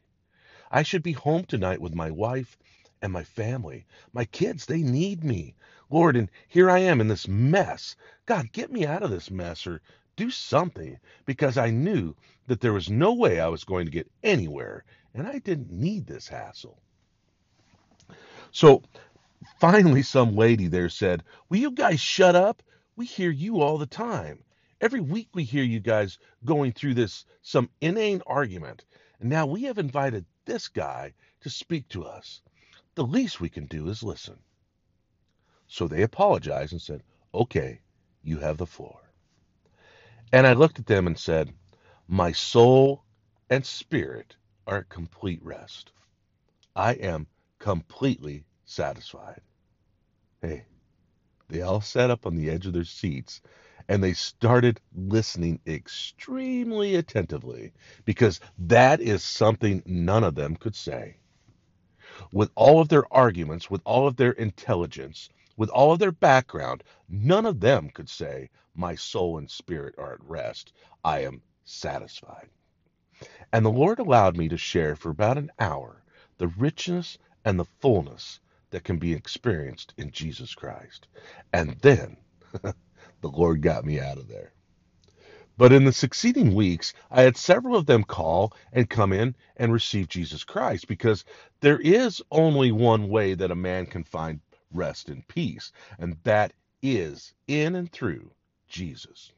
I 0.71 0.84
should 0.84 1.01
be 1.03 1.13
home 1.13 1.45
tonight 1.45 1.81
with 1.81 1.95
my 1.95 2.12
wife 2.12 2.58
and 3.01 3.12
my 3.12 3.23
family. 3.23 3.88
My 4.13 4.25
kids, 4.25 4.67
they 4.67 4.84
need 4.84 5.23
me. 5.23 5.55
Lord, 5.89 6.15
and 6.15 6.29
here 6.47 6.69
I 6.69 6.79
am 6.79 7.01
in 7.01 7.08
this 7.08 7.27
mess. 7.27 7.95
God, 8.27 8.51
get 8.51 8.71
me 8.71 8.86
out 8.86 9.03
of 9.03 9.10
this 9.10 9.31
mess 9.31 9.65
or 9.65 9.81
do 10.15 10.29
something 10.29 10.99
because 11.25 11.58
I 11.58 11.71
knew 11.71 12.15
that 12.47 12.62
there 12.62 12.73
was 12.73 12.89
no 12.91 13.13
way 13.13 13.39
I 13.39 13.47
was 13.47 13.63
going 13.63 13.86
to 13.86 13.91
get 13.91 14.12
anywhere 14.23 14.86
and 15.15 15.27
I 15.27 15.39
didn't 15.39 15.71
need 15.71 16.05
this 16.05 16.27
hassle. 16.27 16.79
So 18.51 18.84
finally, 19.60 20.02
some 20.02 20.36
lady 20.36 20.67
there 20.67 20.89
said, 20.89 21.24
Will 21.50 21.60
you 21.60 21.71
guys 21.71 22.00
shut 22.00 22.36
up? 22.36 22.63
We 22.95 23.06
hear 23.06 23.32
you 23.32 23.62
all 23.62 23.78
the 23.78 23.86
time. 23.86 24.43
Every 24.82 25.02
week 25.02 25.30
we 25.34 25.43
hear 25.43 25.63
you 25.63 25.80
guys 25.80 26.17
going 26.43 26.74
through 26.74 26.95
this, 26.95 27.26
some 27.41 27.69
inane 27.82 28.21
argument. 28.28 28.86
And 29.19 29.30
now 29.30 29.45
we 29.45 29.63
have 29.63 29.78
invited 29.78 30.26
this 30.45 30.67
guy 30.67 31.13
to 31.41 31.50
speak 31.50 31.88
to 31.89 32.06
us. 32.06 32.41
The 32.95 33.06
least 33.06 33.41
we 33.41 33.50
can 33.50 33.65
do 33.65 33.88
is 33.89 34.04
listen. 34.04 34.39
So 35.67 35.88
they 35.88 36.04
apologized 36.04 36.71
and 36.71 36.82
said, 36.82 37.04
Okay, 37.34 37.82
you 38.24 38.38
have 38.39 38.58
the 38.58 38.65
floor. 38.67 39.00
And 40.32 40.48
I 40.48 40.54
looked 40.54 40.80
at 40.80 40.86
them 40.86 41.08
and 41.08 41.17
said, 41.17 41.54
My 42.08 42.32
soul 42.32 43.04
and 43.50 43.65
spirit 43.65 44.36
are 44.67 44.78
at 44.78 44.89
complete 44.89 45.43
rest. 45.43 45.91
I 46.76 46.93
am 46.93 47.28
completely 47.60 48.43
satisfied. 48.65 49.41
Hey, 50.41 50.65
they 51.49 51.62
all 51.62 51.82
sat 51.82 52.10
up 52.12 52.25
on 52.25 52.36
the 52.36 52.49
edge 52.49 52.65
of 52.65 52.73
their 52.73 52.84
seats 52.84 53.41
and 53.88 54.04
they 54.04 54.13
started 54.13 54.82
listening 54.95 55.60
extremely 55.67 56.95
attentively 56.95 57.73
because 58.04 58.39
that 58.58 58.99
is 58.99 59.23
something 59.23 59.84
none 59.86 60.23
of 60.23 60.36
them 60.36 60.56
could 60.56 60.75
say. 60.75 61.17
With 62.32 62.51
all 62.56 62.82
of 62.82 62.89
their 62.89 63.12
arguments, 63.13 63.69
with 63.69 63.82
all 63.86 64.08
of 64.08 64.15
their 64.17 64.32
intelligence, 64.32 65.30
with 65.58 65.69
all 65.69 65.91
of 65.91 65.99
their 65.99 66.12
background, 66.12 66.84
none 67.08 67.45
of 67.45 67.60
them 67.60 67.89
could 67.89 68.10
say, 68.10 68.49
My 68.73 68.95
soul 68.95 69.38
and 69.38 69.49
spirit 69.49 69.95
are 69.97 70.13
at 70.13 70.23
rest. 70.23 70.73
I 71.04 71.19
am 71.19 71.41
satisfied. 71.63 72.49
And 73.54 73.65
the 73.65 73.69
Lord 73.71 73.99
allowed 73.99 74.36
me 74.36 74.49
to 74.49 74.58
share 74.58 74.95
for 74.95 75.10
about 75.12 75.38
an 75.38 75.51
hour 75.60 76.04
the 76.38 76.47
richness 76.47 77.17
and 77.45 77.60
the 77.60 77.65
fullness 77.80 78.39
that 78.71 78.84
can 78.84 78.97
be 78.97 79.13
experienced 79.13 79.93
in 79.97 80.12
Jesus 80.12 80.56
Christ. 80.56 81.08
And 81.54 81.78
then 81.82 82.17
the 82.62 82.73
Lord 83.23 83.62
got 83.62 83.86
me 83.86 83.99
out 83.99 84.17
of 84.17 84.28
there. 84.28 84.54
But 85.58 85.71
in 85.71 85.86
the 85.86 85.93
succeeding 85.93 86.54
weeks, 86.54 86.93
I 87.10 87.21
had 87.21 87.38
several 87.38 87.78
of 87.78 87.86
them 87.86 88.04
call 88.04 88.54
and 88.73 88.89
come 88.89 89.13
in 89.13 89.36
and 89.56 89.71
receive 89.71 90.10
Jesus 90.10 90.43
Christ 90.43 90.88
because 90.88 91.23
there 91.62 91.80
is 91.80 92.21
only 92.30 92.73
one 92.73 93.08
way 93.08 93.36
that 93.36 93.51
a 93.51 93.56
man 93.56 93.86
can 93.86 94.04
find 94.04 94.41
rest 94.71 95.08
and 95.08 95.25
peace, 95.28 95.71
and 95.97 96.17
that 96.23 96.51
is 96.82 97.34
in 97.47 97.75
and 97.75 97.89
through 97.89 98.32
Jesus. 98.67 99.32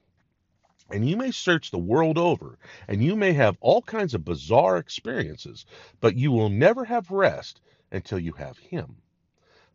And 0.90 1.08
you 1.08 1.18
may 1.18 1.32
search 1.32 1.70
the 1.70 1.78
world 1.78 2.18
over, 2.18 2.58
and 2.88 3.04
you 3.04 3.16
may 3.16 3.34
have 3.34 3.58
all 3.60 3.82
kinds 3.82 4.14
of 4.14 4.26
bizarre 4.26 4.78
experiences, 4.78 5.66
but 6.00 6.16
you 6.16 6.32
will 6.32 6.50
never 6.50 6.86
have 6.86 7.12
rest 7.12 7.62
until 7.92 8.18
you 8.20 8.32
have 8.34 8.58
Him. 8.58 8.96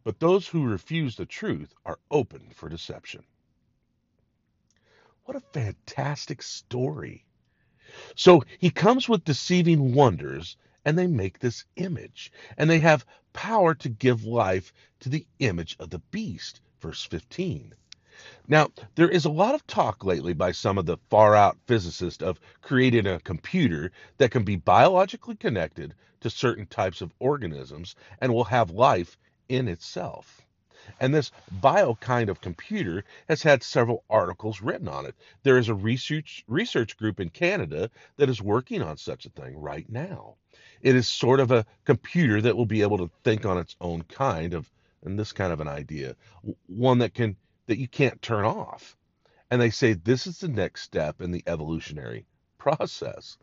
But 0.04 0.18
those 0.18 0.48
who 0.48 0.64
refuse 0.64 1.14
the 1.14 1.26
truth 1.26 1.74
are 1.84 2.00
open 2.10 2.50
for 2.50 2.68
deception. 2.68 3.24
What 5.24 5.36
a 5.36 5.40
fantastic 5.40 6.42
story! 6.42 7.24
So 8.16 8.42
he 8.58 8.70
comes 8.70 9.08
with 9.08 9.24
deceiving 9.24 9.94
wonders, 9.94 10.56
and 10.84 10.98
they 10.98 11.06
make 11.06 11.38
this 11.38 11.64
image, 11.76 12.32
and 12.56 12.68
they 12.68 12.80
have 12.80 13.06
power 13.32 13.74
to 13.76 13.88
give 13.88 14.24
life 14.24 14.72
to 15.00 15.08
the 15.08 15.26
image 15.38 15.76
of 15.78 15.90
the 15.90 16.00
beast. 16.10 16.60
Verse 16.80 17.04
15. 17.04 17.74
Now, 18.48 18.70
there 18.96 19.08
is 19.08 19.24
a 19.24 19.30
lot 19.30 19.54
of 19.54 19.66
talk 19.66 20.04
lately 20.04 20.32
by 20.32 20.52
some 20.52 20.78
of 20.78 20.86
the 20.86 20.98
far 21.10 21.36
out 21.36 21.58
physicists 21.66 22.22
of 22.22 22.40
creating 22.60 23.06
a 23.06 23.20
computer 23.20 23.92
that 24.18 24.32
can 24.32 24.42
be 24.42 24.56
biologically 24.56 25.36
connected 25.36 25.94
to 26.20 26.30
certain 26.30 26.66
types 26.66 27.00
of 27.00 27.14
organisms 27.20 27.94
and 28.20 28.34
will 28.34 28.44
have 28.44 28.70
life 28.70 29.16
in 29.48 29.68
itself. 29.68 30.42
And 30.98 31.14
this 31.14 31.30
bio 31.50 31.94
kind 31.94 32.28
of 32.28 32.40
computer 32.40 33.04
has 33.28 33.42
had 33.42 33.62
several 33.62 34.04
articles 34.10 34.60
written 34.60 34.88
on 34.88 35.06
it. 35.06 35.14
There 35.44 35.58
is 35.58 35.68
a 35.68 35.74
research 35.74 36.44
research 36.48 36.96
group 36.96 37.20
in 37.20 37.30
Canada 37.30 37.90
that 38.16 38.28
is 38.28 38.42
working 38.42 38.82
on 38.82 38.96
such 38.96 39.24
a 39.24 39.30
thing 39.30 39.56
right 39.56 39.88
now. 39.88 40.36
It 40.80 40.96
is 40.96 41.06
sort 41.06 41.38
of 41.38 41.52
a 41.52 41.66
computer 41.84 42.40
that 42.40 42.56
will 42.56 42.66
be 42.66 42.82
able 42.82 42.98
to 42.98 43.10
think 43.22 43.46
on 43.46 43.58
its 43.58 43.76
own 43.80 44.02
kind 44.02 44.54
of 44.54 44.68
and 45.04 45.18
this 45.18 45.32
kind 45.32 45.52
of 45.52 45.60
an 45.60 45.68
idea, 45.68 46.16
one 46.66 46.98
that 46.98 47.14
can 47.14 47.36
that 47.66 47.78
you 47.78 47.88
can't 47.88 48.20
turn 48.22 48.44
off. 48.44 48.96
And 49.50 49.60
they 49.60 49.70
say 49.70 49.92
this 49.92 50.26
is 50.26 50.40
the 50.40 50.48
next 50.48 50.82
step 50.82 51.20
in 51.20 51.30
the 51.30 51.44
evolutionary 51.46 52.26
process. 52.58 53.38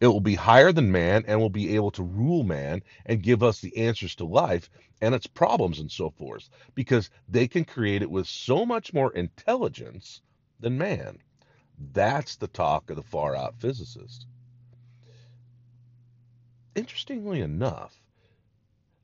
It 0.00 0.06
will 0.08 0.20
be 0.20 0.34
higher 0.34 0.72
than 0.72 0.92
man 0.92 1.24
and 1.26 1.40
will 1.40 1.50
be 1.50 1.74
able 1.74 1.90
to 1.92 2.02
rule 2.02 2.44
man 2.44 2.82
and 3.06 3.22
give 3.22 3.42
us 3.42 3.60
the 3.60 3.76
answers 3.76 4.14
to 4.16 4.24
life 4.24 4.70
and 5.00 5.14
its 5.14 5.26
problems 5.26 5.78
and 5.78 5.90
so 5.90 6.10
forth 6.10 6.48
because 6.74 7.10
they 7.28 7.48
can 7.48 7.64
create 7.64 8.02
it 8.02 8.10
with 8.10 8.26
so 8.26 8.66
much 8.66 8.92
more 8.92 9.12
intelligence 9.12 10.20
than 10.60 10.78
man. 10.78 11.18
That's 11.78 12.36
the 12.36 12.48
talk 12.48 12.90
of 12.90 12.96
the 12.96 13.02
far 13.02 13.36
out 13.36 13.60
physicist. 13.60 14.26
Interestingly 16.74 17.40
enough, 17.40 18.00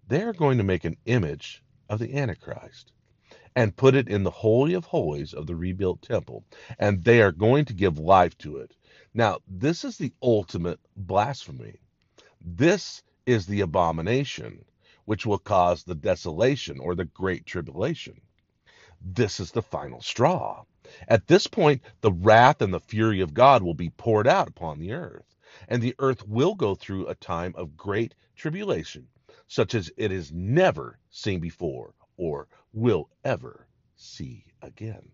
they're 0.06 0.32
going 0.32 0.58
to 0.58 0.64
make 0.64 0.84
an 0.84 0.96
image 1.06 1.62
of 1.88 1.98
the 1.98 2.16
Antichrist 2.16 2.92
and 3.56 3.76
put 3.76 3.94
it 3.94 4.08
in 4.08 4.22
the 4.24 4.30
Holy 4.30 4.74
of 4.74 4.84
Holies 4.86 5.32
of 5.32 5.46
the 5.46 5.56
rebuilt 5.56 6.02
temple, 6.02 6.44
and 6.78 7.04
they 7.04 7.22
are 7.22 7.32
going 7.32 7.64
to 7.66 7.72
give 7.72 7.98
life 7.98 8.36
to 8.38 8.58
it. 8.58 8.74
Now, 9.16 9.38
this 9.46 9.84
is 9.84 9.96
the 9.96 10.12
ultimate 10.20 10.80
blasphemy. 10.96 11.76
This 12.40 13.04
is 13.26 13.46
the 13.46 13.60
abomination 13.60 14.64
which 15.04 15.24
will 15.24 15.38
cause 15.38 15.84
the 15.84 15.94
desolation 15.94 16.80
or 16.80 16.96
the 16.96 17.04
great 17.04 17.46
tribulation. 17.46 18.20
This 19.00 19.38
is 19.38 19.52
the 19.52 19.62
final 19.62 20.02
straw. 20.02 20.64
At 21.06 21.28
this 21.28 21.46
point, 21.46 21.82
the 22.00 22.12
wrath 22.12 22.60
and 22.60 22.74
the 22.74 22.80
fury 22.80 23.20
of 23.20 23.34
God 23.34 23.62
will 23.62 23.74
be 23.74 23.90
poured 23.90 24.26
out 24.26 24.48
upon 24.48 24.80
the 24.80 24.92
earth, 24.92 25.36
and 25.68 25.80
the 25.80 25.94
earth 26.00 26.26
will 26.26 26.56
go 26.56 26.74
through 26.74 27.06
a 27.06 27.14
time 27.14 27.54
of 27.56 27.76
great 27.76 28.14
tribulation, 28.34 29.06
such 29.46 29.74
as 29.74 29.92
it 29.96 30.10
has 30.10 30.32
never 30.32 30.98
seen 31.10 31.38
before 31.38 31.94
or 32.16 32.48
will 32.72 33.08
ever 33.24 33.68
see 33.96 34.44
again 34.60 35.08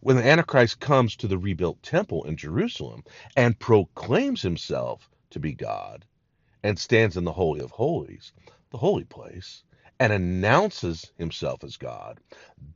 when 0.00 0.16
the 0.16 0.24
Antichrist 0.26 0.78
comes 0.80 1.16
to 1.16 1.26
the 1.26 1.38
rebuilt 1.38 1.82
temple 1.82 2.24
in 2.24 2.36
Jerusalem 2.36 3.02
and 3.36 3.58
proclaims 3.58 4.42
himself 4.42 5.08
to 5.30 5.40
be 5.40 5.52
God 5.52 6.04
and 6.62 6.78
stands 6.78 7.16
in 7.16 7.24
the 7.24 7.32
Holy 7.32 7.60
of 7.60 7.72
Holies, 7.72 8.32
the 8.70 8.78
holy 8.78 9.04
place, 9.04 9.64
and 9.98 10.12
announces 10.12 11.10
himself 11.18 11.64
as 11.64 11.76
God, 11.76 12.20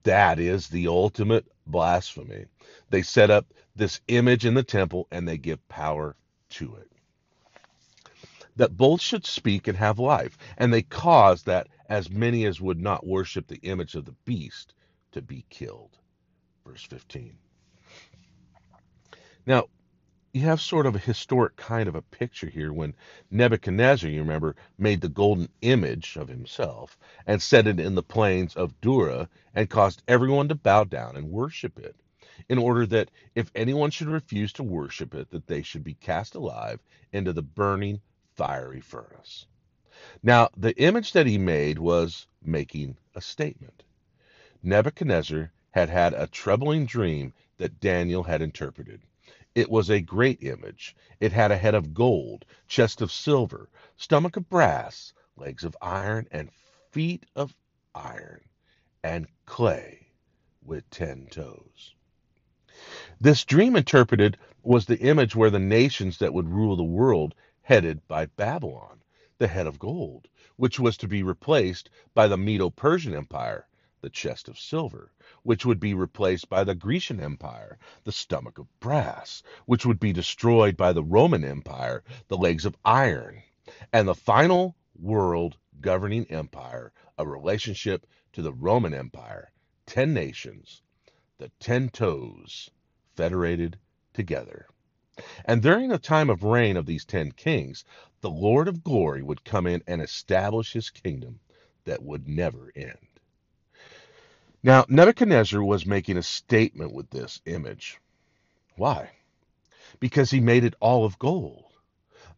that 0.02 0.40
is 0.40 0.68
the 0.68 0.88
ultimate 0.88 1.46
blasphemy. 1.66 2.46
They 2.90 3.02
set 3.02 3.30
up 3.30 3.54
this 3.76 4.00
image 4.08 4.44
in 4.44 4.54
the 4.54 4.64
temple 4.64 5.06
and 5.12 5.28
they 5.28 5.38
give 5.38 5.66
power 5.68 6.16
to 6.50 6.74
it. 6.76 6.90
That 8.56 8.76
both 8.76 9.00
should 9.00 9.24
speak 9.24 9.68
and 9.68 9.78
have 9.78 9.98
life, 9.98 10.36
and 10.58 10.72
they 10.72 10.82
cause 10.82 11.44
that 11.44 11.68
as 11.88 12.10
many 12.10 12.44
as 12.44 12.60
would 12.60 12.80
not 12.80 13.06
worship 13.06 13.46
the 13.46 13.60
image 13.62 13.94
of 13.94 14.04
the 14.04 14.16
beast 14.24 14.74
to 15.12 15.22
be 15.22 15.44
killed 15.48 15.98
verse 16.64 16.84
15. 16.84 17.36
Now, 19.46 19.66
you 20.32 20.42
have 20.42 20.60
sort 20.60 20.86
of 20.86 20.94
a 20.94 21.00
historic 21.00 21.56
kind 21.56 21.88
of 21.88 21.94
a 21.94 22.02
picture 22.02 22.48
here 22.48 22.72
when 22.72 22.94
Nebuchadnezzar, 23.30 24.08
you 24.08 24.20
remember, 24.20 24.56
made 24.78 25.02
the 25.02 25.08
golden 25.08 25.48
image 25.60 26.16
of 26.16 26.28
himself 26.28 26.98
and 27.26 27.42
set 27.42 27.66
it 27.66 27.78
in 27.78 27.94
the 27.94 28.02
plains 28.02 28.56
of 28.56 28.80
Dura 28.80 29.28
and 29.54 29.68
caused 29.68 30.02
everyone 30.08 30.48
to 30.48 30.54
bow 30.54 30.84
down 30.84 31.16
and 31.16 31.30
worship 31.30 31.78
it, 31.78 31.96
in 32.48 32.56
order 32.56 32.86
that 32.86 33.10
if 33.34 33.50
anyone 33.54 33.90
should 33.90 34.08
refuse 34.08 34.54
to 34.54 34.62
worship 34.62 35.14
it, 35.14 35.30
that 35.30 35.46
they 35.46 35.62
should 35.62 35.84
be 35.84 35.94
cast 35.94 36.34
alive 36.34 36.80
into 37.12 37.32
the 37.34 37.42
burning 37.42 38.00
fiery 38.34 38.80
furnace. 38.80 39.46
Now, 40.22 40.48
the 40.56 40.74
image 40.80 41.12
that 41.12 41.26
he 41.26 41.36
made 41.36 41.78
was 41.78 42.26
making 42.42 42.96
a 43.14 43.20
statement. 43.20 43.82
Nebuchadnezzar 44.62 45.52
had 45.72 45.88
had 45.88 46.14
a 46.14 46.26
troubling 46.26 46.86
dream 46.86 47.32
that 47.56 47.80
Daniel 47.80 48.22
had 48.22 48.40
interpreted. 48.42 49.02
It 49.54 49.70
was 49.70 49.90
a 49.90 50.00
great 50.00 50.42
image. 50.42 50.94
It 51.20 51.32
had 51.32 51.50
a 51.50 51.56
head 51.56 51.74
of 51.74 51.92
gold, 51.92 52.44
chest 52.68 53.02
of 53.02 53.12
silver, 53.12 53.68
stomach 53.96 54.36
of 54.36 54.48
brass, 54.48 55.12
legs 55.36 55.64
of 55.64 55.76
iron, 55.82 56.28
and 56.30 56.50
feet 56.90 57.26
of 57.34 57.54
iron, 57.94 58.44
and 59.02 59.26
clay 59.46 60.08
with 60.62 60.88
ten 60.90 61.26
toes. 61.26 61.94
This 63.20 63.44
dream 63.44 63.76
interpreted 63.76 64.38
was 64.62 64.86
the 64.86 65.00
image 65.00 65.34
where 65.34 65.50
the 65.50 65.58
nations 65.58 66.18
that 66.18 66.34
would 66.34 66.48
rule 66.48 66.76
the 66.76 66.82
world 66.82 67.34
headed 67.62 68.06
by 68.08 68.26
Babylon, 68.26 69.02
the 69.38 69.48
head 69.48 69.66
of 69.66 69.78
gold, 69.78 70.28
which 70.56 70.78
was 70.78 70.96
to 70.98 71.08
be 71.08 71.22
replaced 71.22 71.90
by 72.14 72.28
the 72.28 72.36
Medo 72.36 72.70
Persian 72.70 73.14
Empire, 73.14 73.66
the 74.02 74.10
chest 74.10 74.48
of 74.48 74.58
silver, 74.58 75.12
which 75.44 75.64
would 75.64 75.78
be 75.78 75.94
replaced 75.94 76.48
by 76.48 76.64
the 76.64 76.74
Grecian 76.74 77.20
Empire, 77.20 77.78
the 78.02 78.10
stomach 78.10 78.58
of 78.58 78.66
brass, 78.80 79.44
which 79.64 79.86
would 79.86 80.00
be 80.00 80.12
destroyed 80.12 80.76
by 80.76 80.92
the 80.92 81.04
Roman 81.04 81.44
Empire, 81.44 82.02
the 82.26 82.36
legs 82.36 82.66
of 82.66 82.76
iron, 82.84 83.42
and 83.92 84.08
the 84.08 84.14
final 84.14 84.74
world 84.98 85.56
governing 85.80 86.26
empire, 86.30 86.92
a 87.16 87.26
relationship 87.26 88.06
to 88.32 88.42
the 88.42 88.52
Roman 88.52 88.92
Empire, 88.92 89.52
ten 89.86 90.12
nations, 90.12 90.82
the 91.38 91.50
ten 91.60 91.88
toes, 91.88 92.70
federated 93.14 93.78
together. 94.12 94.66
And 95.44 95.62
during 95.62 95.90
the 95.90 95.98
time 95.98 96.28
of 96.28 96.42
reign 96.42 96.76
of 96.76 96.86
these 96.86 97.04
ten 97.04 97.30
kings, 97.30 97.84
the 98.20 98.30
Lord 98.30 98.66
of 98.66 98.82
glory 98.82 99.22
would 99.22 99.44
come 99.44 99.66
in 99.66 99.82
and 99.86 100.02
establish 100.02 100.72
his 100.72 100.90
kingdom 100.90 101.38
that 101.84 102.02
would 102.02 102.26
never 102.26 102.72
end. 102.74 103.11
Now, 104.64 104.84
Nebuchadnezzar 104.88 105.60
was 105.60 105.86
making 105.86 106.16
a 106.16 106.22
statement 106.22 106.92
with 106.92 107.10
this 107.10 107.40
image. 107.46 107.98
Why? 108.76 109.10
Because 109.98 110.30
he 110.30 110.38
made 110.38 110.62
it 110.62 110.76
all 110.78 111.04
of 111.04 111.18
gold. 111.18 111.72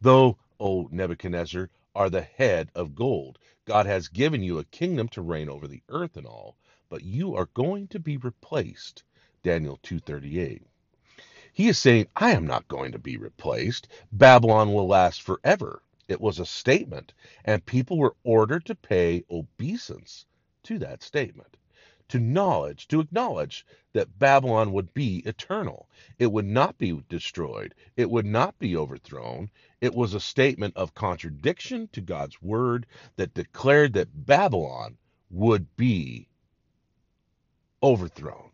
Though, 0.01 0.39
O 0.59 0.89
Nebuchadnezzar, 0.91 1.69
are 1.95 2.09
the 2.09 2.23
head 2.23 2.71
of 2.75 2.95
gold, 2.95 3.39
God 3.67 3.85
has 3.85 4.09
given 4.09 4.43
you 4.43 4.59
a 4.59 4.65
kingdom 4.65 5.07
to 5.09 5.21
reign 5.21 5.51
over 5.51 5.69
the 5.69 5.83
earth 5.91 6.17
and 6.17 6.27
all, 6.27 6.57
but 6.89 7.05
you 7.05 7.35
are 7.35 7.51
going 7.53 7.89
to 7.89 8.01
be 8.01 8.17
replaced. 8.17 9.03
Daniel 9.43 9.79
2:38. 9.83 10.63
He 11.53 11.69
is 11.69 11.77
saying, 11.79 12.07
I 12.17 12.31
am 12.31 12.47
not 12.47 12.69
going 12.69 12.93
to 12.93 12.99
be 12.99 13.19
replaced. 13.19 13.87
Babylon 14.11 14.73
will 14.73 14.87
last 14.89 15.21
forever. 15.21 15.83
It 16.09 16.23
was 16.23 16.39
a 16.39 16.47
statement, 16.47 17.13
and 17.45 17.67
people 17.67 17.99
were 17.99 18.17
ordered 18.25 18.65
to 18.65 18.75
pay 18.75 19.25
obeisance 19.31 20.25
to 20.63 20.79
that 20.79 21.03
statement 21.03 21.59
to 22.09 22.19
knowledge, 22.19 22.89
to 22.89 23.01
acknowledge 23.01 23.67
that 23.93 24.19
Babylon 24.19 24.73
would 24.73 24.93
be 24.95 25.19
eternal. 25.27 25.89
It 26.19 26.33
would 26.33 26.47
not 26.47 26.79
be 26.79 27.03
destroyed. 27.09 27.75
It 27.97 28.11
would 28.11 28.27
not 28.27 28.59
be 28.59 28.77
overthrown. 28.77 29.51
It 29.81 29.95
was 29.95 30.15
a 30.15 30.21
statement 30.21 30.77
of 30.77 30.95
contradiction 30.95 31.89
to 31.93 32.01
God's 32.01 32.41
word 32.43 32.87
that 33.17 33.35
declared 33.35 33.93
that 33.95 34.27
Babylon 34.27 34.99
would 35.31 35.77
be 35.77 36.29
overthrown. 37.83 38.51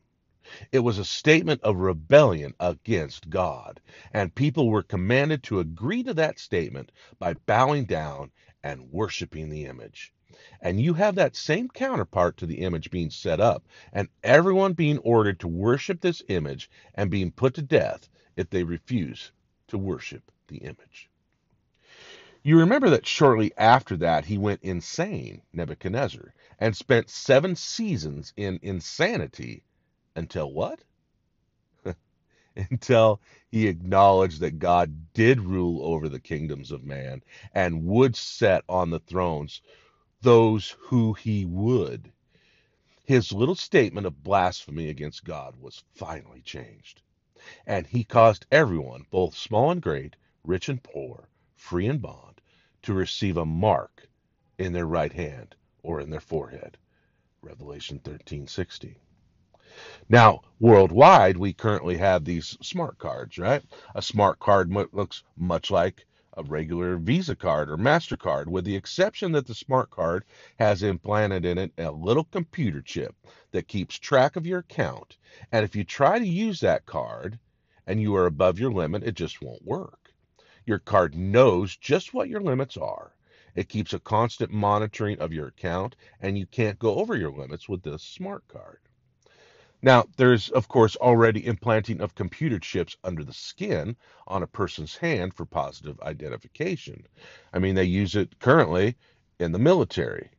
It 0.72 0.80
was 0.80 0.98
a 0.98 1.04
statement 1.04 1.62
of 1.62 1.76
rebellion 1.76 2.54
against 2.58 3.30
God, 3.30 3.80
and 4.12 4.34
people 4.34 4.68
were 4.68 4.82
commanded 4.82 5.44
to 5.44 5.60
agree 5.60 6.02
to 6.02 6.14
that 6.14 6.40
statement 6.40 6.90
by 7.18 7.34
bowing 7.34 7.84
down 7.84 8.32
and 8.62 8.90
worshiping 8.90 9.48
the 9.48 9.66
image. 9.66 10.12
And 10.60 10.80
you 10.80 10.94
have 10.94 11.14
that 11.16 11.36
same 11.36 11.68
counterpart 11.68 12.36
to 12.38 12.46
the 12.46 12.60
image 12.60 12.90
being 12.90 13.10
set 13.10 13.40
up, 13.40 13.66
and 13.92 14.08
everyone 14.22 14.72
being 14.74 14.98
ordered 14.98 15.40
to 15.40 15.48
worship 15.48 16.00
this 16.00 16.22
image 16.28 16.70
and 16.94 17.10
being 17.10 17.32
put 17.32 17.54
to 17.54 17.62
death 17.62 18.08
if 18.36 18.50
they 18.50 18.62
refuse 18.62 19.32
to 19.68 19.78
worship 19.78 20.30
the 20.48 20.58
image. 20.58 21.10
You 22.42 22.58
remember 22.58 22.88
that 22.90 23.06
shortly 23.06 23.52
after 23.58 23.96
that 23.98 24.24
he 24.24 24.38
went 24.38 24.62
insane, 24.62 25.42
Nebuchadnezzar, 25.52 26.32
and 26.58 26.74
spent 26.74 27.10
seven 27.10 27.54
seasons 27.54 28.32
in 28.36 28.58
insanity 28.62 29.62
until 30.16 30.52
what? 30.52 30.80
until 32.56 33.20
he 33.50 33.66
acknowledged 33.66 34.40
that 34.40 34.58
God 34.58 35.12
did 35.12 35.40
rule 35.40 35.84
over 35.84 36.08
the 36.08 36.20
kingdoms 36.20 36.70
of 36.70 36.84
man 36.84 37.22
and 37.52 37.84
would 37.84 38.16
set 38.16 38.64
on 38.68 38.90
the 38.90 39.00
thrones 39.00 39.60
those 40.22 40.76
who 40.78 41.14
he 41.14 41.44
would. 41.44 42.12
His 43.04 43.32
little 43.32 43.54
statement 43.54 44.06
of 44.06 44.22
blasphemy 44.22 44.88
against 44.88 45.24
God 45.24 45.56
was 45.56 45.82
finally 45.94 46.42
changed. 46.42 47.02
And 47.66 47.86
he 47.86 48.04
caused 48.04 48.46
everyone, 48.52 49.06
both 49.10 49.34
small 49.34 49.70
and 49.70 49.80
great, 49.80 50.16
rich 50.44 50.68
and 50.68 50.82
poor, 50.82 51.28
free 51.56 51.86
and 51.86 52.02
bond, 52.02 52.40
to 52.82 52.92
receive 52.92 53.36
a 53.36 53.46
mark 53.46 54.08
in 54.58 54.72
their 54.72 54.86
right 54.86 55.12
hand 55.12 55.54
or 55.82 56.00
in 56.00 56.10
their 56.10 56.20
forehead. 56.20 56.76
Revelation 57.40 57.98
13:60. 58.00 58.96
Now, 60.08 60.42
worldwide, 60.58 61.38
we 61.38 61.54
currently 61.54 61.96
have 61.96 62.24
these 62.24 62.58
smart 62.60 62.98
cards, 62.98 63.38
right? 63.38 63.62
A 63.94 64.02
smart 64.02 64.38
card 64.38 64.70
looks 64.92 65.22
much 65.36 65.70
like 65.70 66.04
a 66.40 66.42
regular 66.42 66.96
Visa 66.96 67.36
card 67.36 67.70
or 67.70 67.76
MasterCard, 67.76 68.46
with 68.46 68.64
the 68.64 68.76
exception 68.76 69.32
that 69.32 69.46
the 69.46 69.54
smart 69.54 69.90
card 69.90 70.24
has 70.58 70.82
implanted 70.82 71.44
in 71.44 71.58
it 71.58 71.72
a 71.76 71.90
little 71.90 72.24
computer 72.24 72.80
chip 72.80 73.14
that 73.50 73.68
keeps 73.68 73.98
track 73.98 74.36
of 74.36 74.46
your 74.46 74.60
account. 74.60 75.18
And 75.52 75.64
if 75.64 75.76
you 75.76 75.84
try 75.84 76.18
to 76.18 76.26
use 76.26 76.60
that 76.60 76.86
card 76.86 77.38
and 77.86 78.00
you 78.00 78.14
are 78.16 78.26
above 78.26 78.58
your 78.58 78.72
limit, 78.72 79.02
it 79.02 79.14
just 79.14 79.42
won't 79.42 79.66
work. 79.66 80.12
Your 80.64 80.78
card 80.78 81.14
knows 81.14 81.76
just 81.76 82.14
what 82.14 82.28
your 82.28 82.40
limits 82.40 82.76
are. 82.76 83.14
It 83.54 83.68
keeps 83.68 83.92
a 83.92 84.00
constant 84.00 84.52
monitoring 84.52 85.18
of 85.18 85.32
your 85.32 85.48
account, 85.48 85.96
and 86.20 86.38
you 86.38 86.46
can't 86.46 86.78
go 86.78 86.94
over 86.96 87.16
your 87.16 87.32
limits 87.32 87.68
with 87.68 87.82
this 87.82 88.02
smart 88.02 88.46
card. 88.48 88.78
Now, 89.82 90.04
there's, 90.16 90.50
of 90.50 90.68
course, 90.68 90.96
already 90.96 91.46
implanting 91.46 92.02
of 92.02 92.14
computer 92.14 92.58
chips 92.58 92.96
under 93.02 93.24
the 93.24 93.32
skin 93.32 93.96
on 94.26 94.42
a 94.42 94.46
person's 94.46 94.96
hand 94.96 95.32
for 95.32 95.46
positive 95.46 95.98
identification. 96.00 97.06
I 97.52 97.60
mean, 97.60 97.74
they 97.74 97.84
use 97.84 98.14
it 98.14 98.38
currently 98.40 98.96
in 99.38 99.52
the 99.52 99.58
military. 99.58 100.30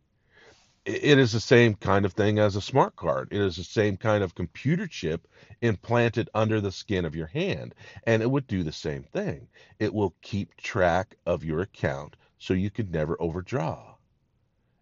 It 0.85 1.17
is 1.17 1.31
the 1.31 1.39
same 1.39 1.75
kind 1.75 2.05
of 2.05 2.13
thing 2.13 2.39
as 2.39 2.55
a 2.55 2.61
smart 2.61 2.95
card. 2.95 3.29
It 3.31 3.41
is 3.41 3.55
the 3.55 3.63
same 3.63 3.97
kind 3.97 4.23
of 4.23 4.35
computer 4.35 4.87
chip 4.87 5.27
implanted 5.61 6.29
under 6.33 6.61
the 6.61 6.71
skin 6.71 7.05
of 7.05 7.15
your 7.15 7.27
hand. 7.27 7.73
And 8.05 8.21
it 8.21 8.29
would 8.29 8.47
do 8.47 8.63
the 8.63 8.71
same 8.71 9.03
thing. 9.03 9.47
It 9.79 9.93
will 9.93 10.15
keep 10.21 10.55
track 10.57 11.15
of 11.25 11.43
your 11.43 11.61
account 11.61 12.15
so 12.37 12.53
you 12.53 12.69
could 12.69 12.91
never 12.91 13.15
overdraw. 13.19 13.95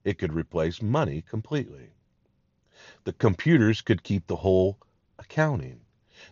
It 0.03 0.17
could 0.17 0.33
replace 0.33 0.81
money 0.81 1.21
completely. 1.21 1.91
The 3.09 3.13
computers 3.13 3.81
could 3.81 4.03
keep 4.03 4.27
the 4.27 4.35
whole 4.35 4.77
accounting. 5.17 5.81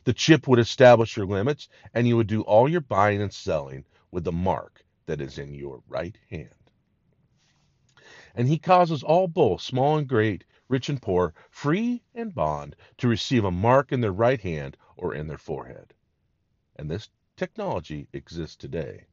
The 0.03 0.13
chip 0.13 0.47
would 0.47 0.59
establish 0.59 1.17
your 1.17 1.25
limits, 1.25 1.67
and 1.91 2.07
you 2.07 2.15
would 2.17 2.27
do 2.27 2.43
all 2.43 2.69
your 2.69 2.81
buying 2.81 3.19
and 3.19 3.33
selling 3.33 3.83
with 4.11 4.25
the 4.25 4.31
mark 4.31 4.85
that 5.07 5.19
is 5.19 5.39
in 5.39 5.55
your 5.55 5.81
right 5.87 6.15
hand. 6.29 6.69
And 8.35 8.47
he 8.47 8.59
causes 8.59 9.01
all 9.01 9.27
both, 9.27 9.61
small 9.61 9.97
and 9.97 10.07
great, 10.07 10.43
rich 10.69 10.87
and 10.87 11.01
poor, 11.01 11.33
free 11.49 12.03
and 12.13 12.35
bond, 12.35 12.75
to 12.99 13.07
receive 13.07 13.43
a 13.43 13.49
mark 13.49 13.91
in 13.91 14.01
their 14.01 14.13
right 14.13 14.41
hand 14.41 14.77
or 14.95 15.15
in 15.15 15.25
their 15.25 15.39
forehead. 15.39 15.95
And 16.75 16.91
this 16.91 17.09
technology 17.37 18.07
exists 18.13 18.55
today. 18.55 19.07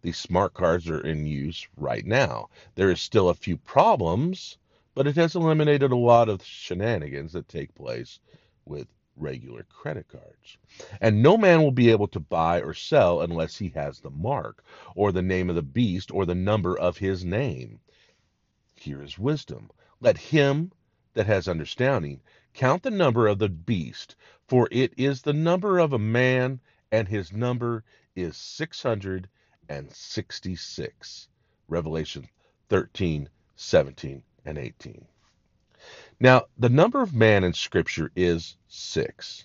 These 0.00 0.16
smart 0.16 0.54
cards 0.54 0.88
are 0.88 1.06
in 1.06 1.26
use 1.26 1.68
right 1.76 2.06
now. 2.06 2.48
There 2.76 2.90
is 2.90 3.02
still 3.02 3.28
a 3.28 3.34
few 3.34 3.58
problems 3.58 4.56
but 4.94 5.06
it 5.06 5.16
has 5.16 5.36
eliminated 5.36 5.92
a 5.92 5.96
lot 5.96 6.28
of 6.28 6.44
shenanigans 6.44 7.32
that 7.32 7.48
take 7.48 7.74
place 7.74 8.18
with 8.64 8.88
regular 9.16 9.64
credit 9.64 10.08
cards. 10.08 10.58
And 11.00 11.22
no 11.22 11.36
man 11.36 11.62
will 11.62 11.70
be 11.70 11.90
able 11.90 12.08
to 12.08 12.20
buy 12.20 12.60
or 12.60 12.74
sell 12.74 13.20
unless 13.20 13.56
he 13.56 13.68
has 13.70 14.00
the 14.00 14.10
mark, 14.10 14.64
or 14.96 15.12
the 15.12 15.22
name 15.22 15.48
of 15.48 15.56
the 15.56 15.62
beast, 15.62 16.10
or 16.10 16.26
the 16.26 16.34
number 16.34 16.76
of 16.76 16.98
his 16.98 17.24
name. 17.24 17.78
Here 18.74 19.00
is 19.02 19.18
wisdom. 19.18 19.70
Let 20.00 20.18
him 20.18 20.72
that 21.14 21.26
has 21.26 21.46
understanding 21.46 22.20
count 22.54 22.82
the 22.82 22.90
number 22.90 23.28
of 23.28 23.38
the 23.38 23.48
beast, 23.48 24.16
for 24.48 24.66
it 24.72 24.92
is 24.96 25.22
the 25.22 25.32
number 25.32 25.78
of 25.78 25.92
a 25.92 25.98
man, 25.98 26.60
and 26.90 27.06
his 27.06 27.32
number 27.32 27.84
is 28.16 28.36
666. 28.36 31.28
Revelation 31.68 32.28
13, 32.68 33.28
17 33.54 34.22
and 34.44 34.58
18. 34.58 35.04
Now, 36.18 36.44
the 36.58 36.68
number 36.68 37.00
of 37.00 37.14
man 37.14 37.44
in 37.44 37.54
Scripture 37.54 38.10
is 38.14 38.56
six. 38.68 39.44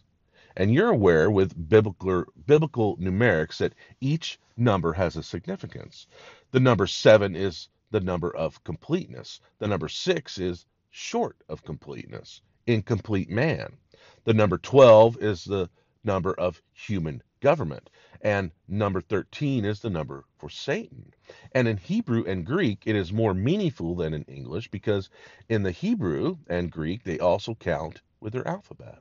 And 0.58 0.74
you're 0.74 0.90
aware 0.90 1.30
with 1.30 1.70
biblical, 1.70 2.26
biblical 2.46 2.98
numerics 2.98 3.58
that 3.58 3.76
each 4.00 4.40
number 4.58 4.94
has 4.94 5.16
a 5.16 5.24
significance. 5.24 6.08
The 6.52 6.60
number 6.60 6.88
seven 6.88 7.36
is 7.36 7.70
the 7.92 8.00
number 8.00 8.34
of 8.36 8.64
completeness. 8.64 9.42
The 9.60 9.68
number 9.68 9.90
six 9.90 10.38
is 10.38 10.66
short 10.92 11.38
of 11.50 11.64
completeness, 11.64 12.42
incomplete 12.68 13.30
man. 13.30 13.78
The 14.24 14.34
number 14.34 14.58
12 14.58 15.18
is 15.22 15.44
the 15.44 15.70
number 16.06 16.34
of 16.34 16.62
human 16.72 17.22
government. 17.42 17.90
And 18.22 18.52
number 18.68 19.02
13 19.02 19.66
is 19.66 19.80
the 19.82 19.90
number 19.90 20.26
for 20.38 20.50
Satan. 20.50 21.14
And 21.52 21.68
in 21.68 21.78
Hebrew 21.78 22.24
and 22.26 22.46
Greek, 22.46 22.84
it 22.86 22.96
is 22.96 23.14
more 23.14 23.34
meaningful 23.34 23.96
than 23.96 24.14
in 24.14 24.24
English 24.24 24.70
because 24.72 25.10
in 25.50 25.64
the 25.64 25.72
Hebrew 25.72 26.38
and 26.48 26.72
Greek, 26.72 27.04
they 27.04 27.20
also 27.20 27.54
count 27.54 28.02
with 28.20 28.34
their 28.34 28.48
alphabet. 28.48 29.00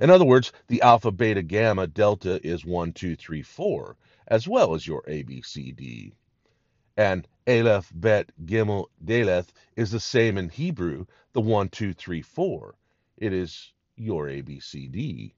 In 0.00 0.10
other 0.10 0.24
words, 0.24 0.52
the 0.66 0.82
alpha, 0.82 1.10
beta, 1.10 1.42
gamma, 1.42 1.86
delta 1.86 2.44
is 2.46 2.64
1, 2.64 2.92
2, 2.92 3.16
3, 3.16 3.42
4, 3.42 3.96
as 4.26 4.48
well 4.48 4.74
as 4.74 4.86
your 4.86 5.02
A, 5.06 5.22
B, 5.22 5.40
C, 5.40 5.72
D. 5.72 6.12
And 6.96 7.26
Aleph, 7.46 7.90
Bet, 7.94 8.30
Gimel, 8.44 8.86
Daleth 9.02 9.52
is 9.76 9.90
the 9.90 10.00
same 10.00 10.36
in 10.36 10.48
Hebrew, 10.48 11.06
the 11.32 11.40
1, 11.40 11.68
2, 11.68 11.94
3, 11.94 12.20
4. 12.20 12.74
It 13.16 13.32
is 13.32 13.72
your 13.96 14.28
A, 14.28 14.40
B, 14.40 14.60
C, 14.60 14.88
D 14.88 15.34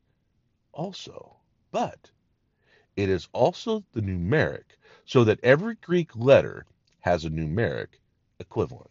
also. 0.72 1.36
But 1.70 2.10
it 2.96 3.08
is 3.08 3.28
also 3.32 3.84
the 3.92 4.02
numeric, 4.02 4.64
so 5.04 5.24
that 5.24 5.40
every 5.42 5.76
Greek 5.76 6.14
letter 6.16 6.66
has 7.00 7.24
a 7.24 7.30
numeric 7.30 7.98
equivalent. 8.38 8.90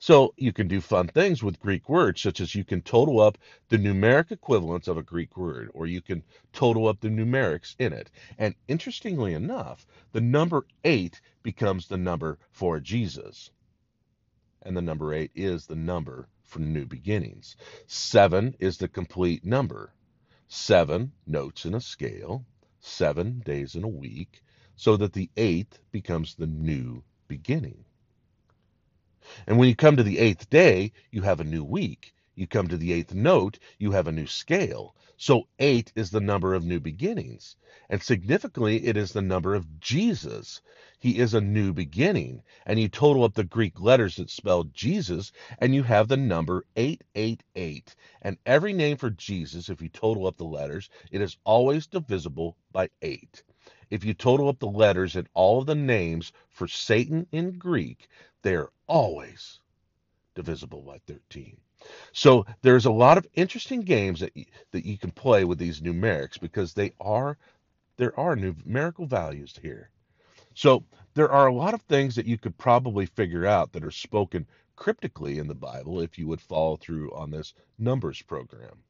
So 0.00 0.32
you 0.36 0.52
can 0.52 0.68
do 0.68 0.80
fun 0.80 1.08
things 1.08 1.42
with 1.42 1.58
Greek 1.58 1.88
words, 1.88 2.20
such 2.20 2.40
as 2.40 2.54
you 2.54 2.64
can 2.64 2.82
total 2.82 3.18
up 3.20 3.36
the 3.68 3.78
numeric 3.78 4.30
equivalents 4.30 4.86
of 4.86 4.96
a 4.96 5.02
Greek 5.02 5.36
word, 5.36 5.70
or 5.74 5.86
you 5.86 6.00
can 6.00 6.22
total 6.52 6.86
up 6.86 7.00
the 7.00 7.08
numerics 7.08 7.74
in 7.80 7.92
it. 7.92 8.10
And 8.38 8.54
interestingly 8.68 9.34
enough, 9.34 9.86
the 10.12 10.20
number 10.20 10.66
eight 10.84 11.20
becomes 11.42 11.88
the 11.88 11.96
number 11.96 12.38
for 12.50 12.78
Jesus. 12.78 13.50
And 14.62 14.76
the 14.76 14.82
number 14.82 15.12
eight 15.12 15.32
is 15.34 15.66
the 15.66 15.76
number 15.76 16.28
for 16.44 16.60
new 16.60 16.86
beginnings. 16.86 17.56
Seven 17.86 18.54
is 18.60 18.78
the 18.78 18.88
complete 18.88 19.44
number. 19.44 19.92
Seven 20.48 21.12
notes 21.26 21.66
in 21.66 21.74
a 21.74 21.80
scale, 21.80 22.46
seven 22.80 23.40
days 23.40 23.74
in 23.74 23.84
a 23.84 23.88
week, 23.88 24.42
so 24.76 24.96
that 24.96 25.12
the 25.12 25.30
eighth 25.36 25.80
becomes 25.92 26.34
the 26.34 26.46
new 26.46 27.04
beginning. 27.28 27.84
And 29.46 29.58
when 29.58 29.68
you 29.68 29.76
come 29.76 29.96
to 29.96 30.02
the 30.02 30.18
eighth 30.18 30.48
day, 30.48 30.92
you 31.10 31.22
have 31.22 31.40
a 31.40 31.44
new 31.44 31.64
week. 31.64 32.14
You 32.38 32.46
come 32.46 32.68
to 32.68 32.76
the 32.76 32.92
eighth 32.92 33.14
note, 33.14 33.58
you 33.78 33.90
have 33.90 34.06
a 34.06 34.12
new 34.12 34.28
scale. 34.28 34.94
So 35.16 35.48
eight 35.58 35.92
is 35.96 36.12
the 36.12 36.20
number 36.20 36.54
of 36.54 36.64
new 36.64 36.78
beginnings. 36.78 37.56
And 37.90 38.00
significantly, 38.00 38.86
it 38.86 38.96
is 38.96 39.10
the 39.10 39.22
number 39.22 39.56
of 39.56 39.80
Jesus. 39.80 40.60
He 41.00 41.18
is 41.18 41.34
a 41.34 41.40
new 41.40 41.72
beginning. 41.72 42.44
And 42.64 42.78
you 42.78 42.88
total 42.88 43.24
up 43.24 43.34
the 43.34 43.42
Greek 43.42 43.80
letters 43.80 44.14
that 44.14 44.30
spell 44.30 44.62
Jesus, 44.62 45.32
and 45.58 45.74
you 45.74 45.82
have 45.82 46.06
the 46.06 46.16
number 46.16 46.64
888. 46.76 47.96
And 48.22 48.38
every 48.46 48.72
name 48.72 48.98
for 48.98 49.10
Jesus, 49.10 49.68
if 49.68 49.82
you 49.82 49.88
total 49.88 50.28
up 50.28 50.36
the 50.36 50.44
letters, 50.44 50.88
it 51.10 51.20
is 51.20 51.38
always 51.42 51.88
divisible 51.88 52.56
by 52.70 52.88
8. 53.02 53.42
If 53.90 54.04
you 54.04 54.14
total 54.14 54.48
up 54.48 54.60
the 54.60 54.68
letters 54.68 55.16
in 55.16 55.26
all 55.34 55.58
of 55.58 55.66
the 55.66 55.74
names 55.74 56.32
for 56.50 56.68
Satan 56.68 57.26
in 57.32 57.58
Greek, 57.58 58.06
they 58.42 58.54
are 58.54 58.70
always 58.86 59.58
divisible 60.36 60.82
by 60.82 60.98
13. 60.98 61.56
So 62.12 62.44
there's 62.62 62.86
a 62.86 62.90
lot 62.90 63.18
of 63.18 63.26
interesting 63.34 63.82
games 63.82 64.20
that 64.20 64.36
you, 64.36 64.46
that 64.72 64.84
you 64.84 64.98
can 64.98 65.10
play 65.10 65.44
with 65.44 65.58
these 65.58 65.80
numerics 65.80 66.40
because 66.40 66.74
they 66.74 66.92
are 67.00 67.38
there 67.96 68.18
are 68.18 68.36
numerical 68.36 69.06
values 69.06 69.58
here. 69.60 69.90
So 70.54 70.84
there 71.14 71.30
are 71.30 71.46
a 71.48 71.54
lot 71.54 71.74
of 71.74 71.82
things 71.82 72.14
that 72.16 72.26
you 72.26 72.38
could 72.38 72.56
probably 72.58 73.06
figure 73.06 73.46
out 73.46 73.72
that 73.72 73.84
are 73.84 73.90
spoken 73.90 74.46
cryptically 74.76 75.38
in 75.38 75.48
the 75.48 75.54
Bible 75.54 76.00
if 76.00 76.18
you 76.18 76.28
would 76.28 76.40
follow 76.40 76.76
through 76.76 77.12
on 77.12 77.30
this 77.30 77.54
numbers 77.78 78.22
program. 78.22 78.84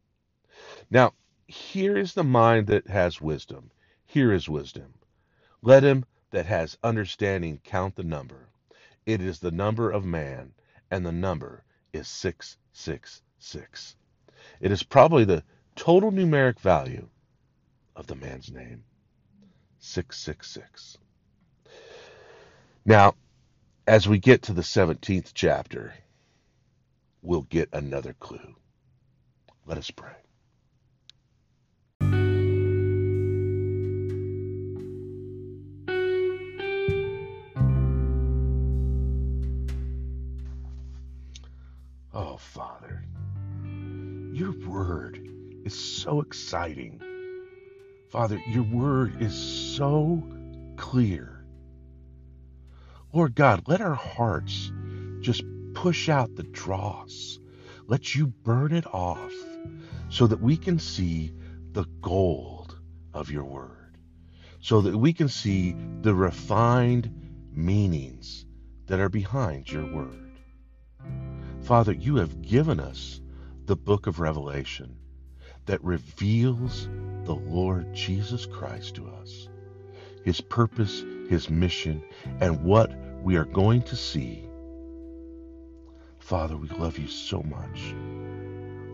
Now, 0.90 1.14
here 1.46 1.96
is 1.96 2.12
the 2.12 2.24
mind 2.24 2.66
that 2.66 2.86
has 2.88 3.20
wisdom. 3.20 3.70
Here 4.04 4.32
is 4.32 4.48
wisdom. 4.48 4.94
Let 5.62 5.82
him 5.82 6.04
that 6.30 6.46
has 6.46 6.78
understanding 6.82 7.60
count 7.64 7.96
the 7.96 8.02
number. 8.02 8.48
It 9.06 9.22
is 9.22 9.38
the 9.38 9.50
number 9.50 9.90
of 9.90 10.04
man, 10.04 10.52
and 10.90 11.06
the 11.06 11.12
number 11.12 11.64
is 11.92 12.08
666. 12.08 13.96
It 14.60 14.72
is 14.72 14.82
probably 14.82 15.24
the 15.24 15.42
total 15.76 16.10
numeric 16.12 16.60
value 16.60 17.08
of 17.96 18.06
the 18.06 18.14
man's 18.16 18.50
name 18.50 18.84
666. 19.80 20.98
Now, 22.84 23.14
as 23.86 24.08
we 24.08 24.18
get 24.18 24.42
to 24.42 24.52
the 24.52 24.62
17th 24.62 25.32
chapter, 25.34 25.94
we'll 27.22 27.42
get 27.42 27.68
another 27.72 28.14
clue. 28.18 28.56
Let 29.66 29.78
us 29.78 29.90
pray. 29.90 30.16
Oh, 42.20 42.36
Father, 42.36 43.04
your 44.32 44.50
word 44.66 45.24
is 45.64 45.78
so 45.78 46.20
exciting. 46.20 47.00
Father, 48.10 48.42
your 48.48 48.64
word 48.64 49.22
is 49.22 49.32
so 49.76 50.20
clear. 50.74 51.46
Lord 53.12 53.36
God, 53.36 53.68
let 53.68 53.80
our 53.80 53.94
hearts 53.94 54.72
just 55.20 55.44
push 55.74 56.08
out 56.08 56.34
the 56.34 56.42
dross. 56.42 57.38
Let 57.86 58.16
you 58.16 58.26
burn 58.26 58.74
it 58.74 58.92
off 58.92 59.32
so 60.08 60.26
that 60.26 60.40
we 60.40 60.56
can 60.56 60.80
see 60.80 61.32
the 61.70 61.84
gold 62.00 62.76
of 63.14 63.30
your 63.30 63.44
word, 63.44 63.96
so 64.60 64.80
that 64.80 64.98
we 64.98 65.12
can 65.12 65.28
see 65.28 65.76
the 66.00 66.16
refined 66.16 67.12
meanings 67.52 68.44
that 68.86 68.98
are 68.98 69.08
behind 69.08 69.70
your 69.70 69.86
word. 69.94 70.27
Father, 71.68 71.92
you 71.92 72.16
have 72.16 72.40
given 72.40 72.80
us 72.80 73.20
the 73.66 73.76
book 73.76 74.06
of 74.06 74.20
Revelation 74.20 74.96
that 75.66 75.84
reveals 75.84 76.88
the 77.24 77.34
Lord 77.34 77.92
Jesus 77.92 78.46
Christ 78.46 78.94
to 78.94 79.06
us, 79.06 79.50
his 80.24 80.40
purpose, 80.40 81.04
his 81.28 81.50
mission, 81.50 82.02
and 82.40 82.64
what 82.64 82.90
we 83.22 83.36
are 83.36 83.44
going 83.44 83.82
to 83.82 83.96
see. 83.96 84.48
Father, 86.20 86.56
we 86.56 86.68
love 86.68 86.98
you 86.98 87.06
so 87.06 87.42
much. 87.42 87.94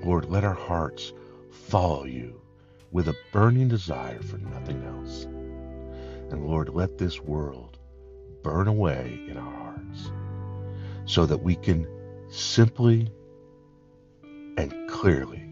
Lord, 0.05 0.29
let 0.29 0.43
our 0.43 0.53
hearts 0.53 1.13
follow 1.53 2.07
you 2.07 2.41
with 2.91 3.07
a 3.07 3.17
burning 3.33 3.69
desire 3.69 4.21
for 4.21 4.39
nothing 4.39 4.83
else. 4.83 5.27
And 6.33 6.45
Lord, 6.45 6.71
let 6.71 6.99
this 6.99 7.21
world 7.21 7.79
burn 8.43 8.67
away 8.67 9.21
in 9.29 9.37
our 9.37 9.53
hearts 9.53 10.11
so 11.05 11.25
that 11.25 11.41
we 11.41 11.55
can 11.55 11.87
simply 12.35 13.09
and 14.57 14.91
clearly 14.91 15.45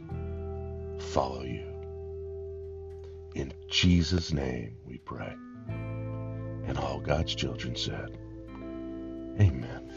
follow 0.98 1.42
you. 1.42 1.66
In 3.34 3.52
Jesus' 3.68 4.32
name 4.32 4.76
we 4.86 4.98
pray. 4.98 5.34
And 5.68 6.78
all 6.78 7.00
God's 7.00 7.34
children 7.34 7.76
said, 7.76 8.18
Amen. 9.40 9.91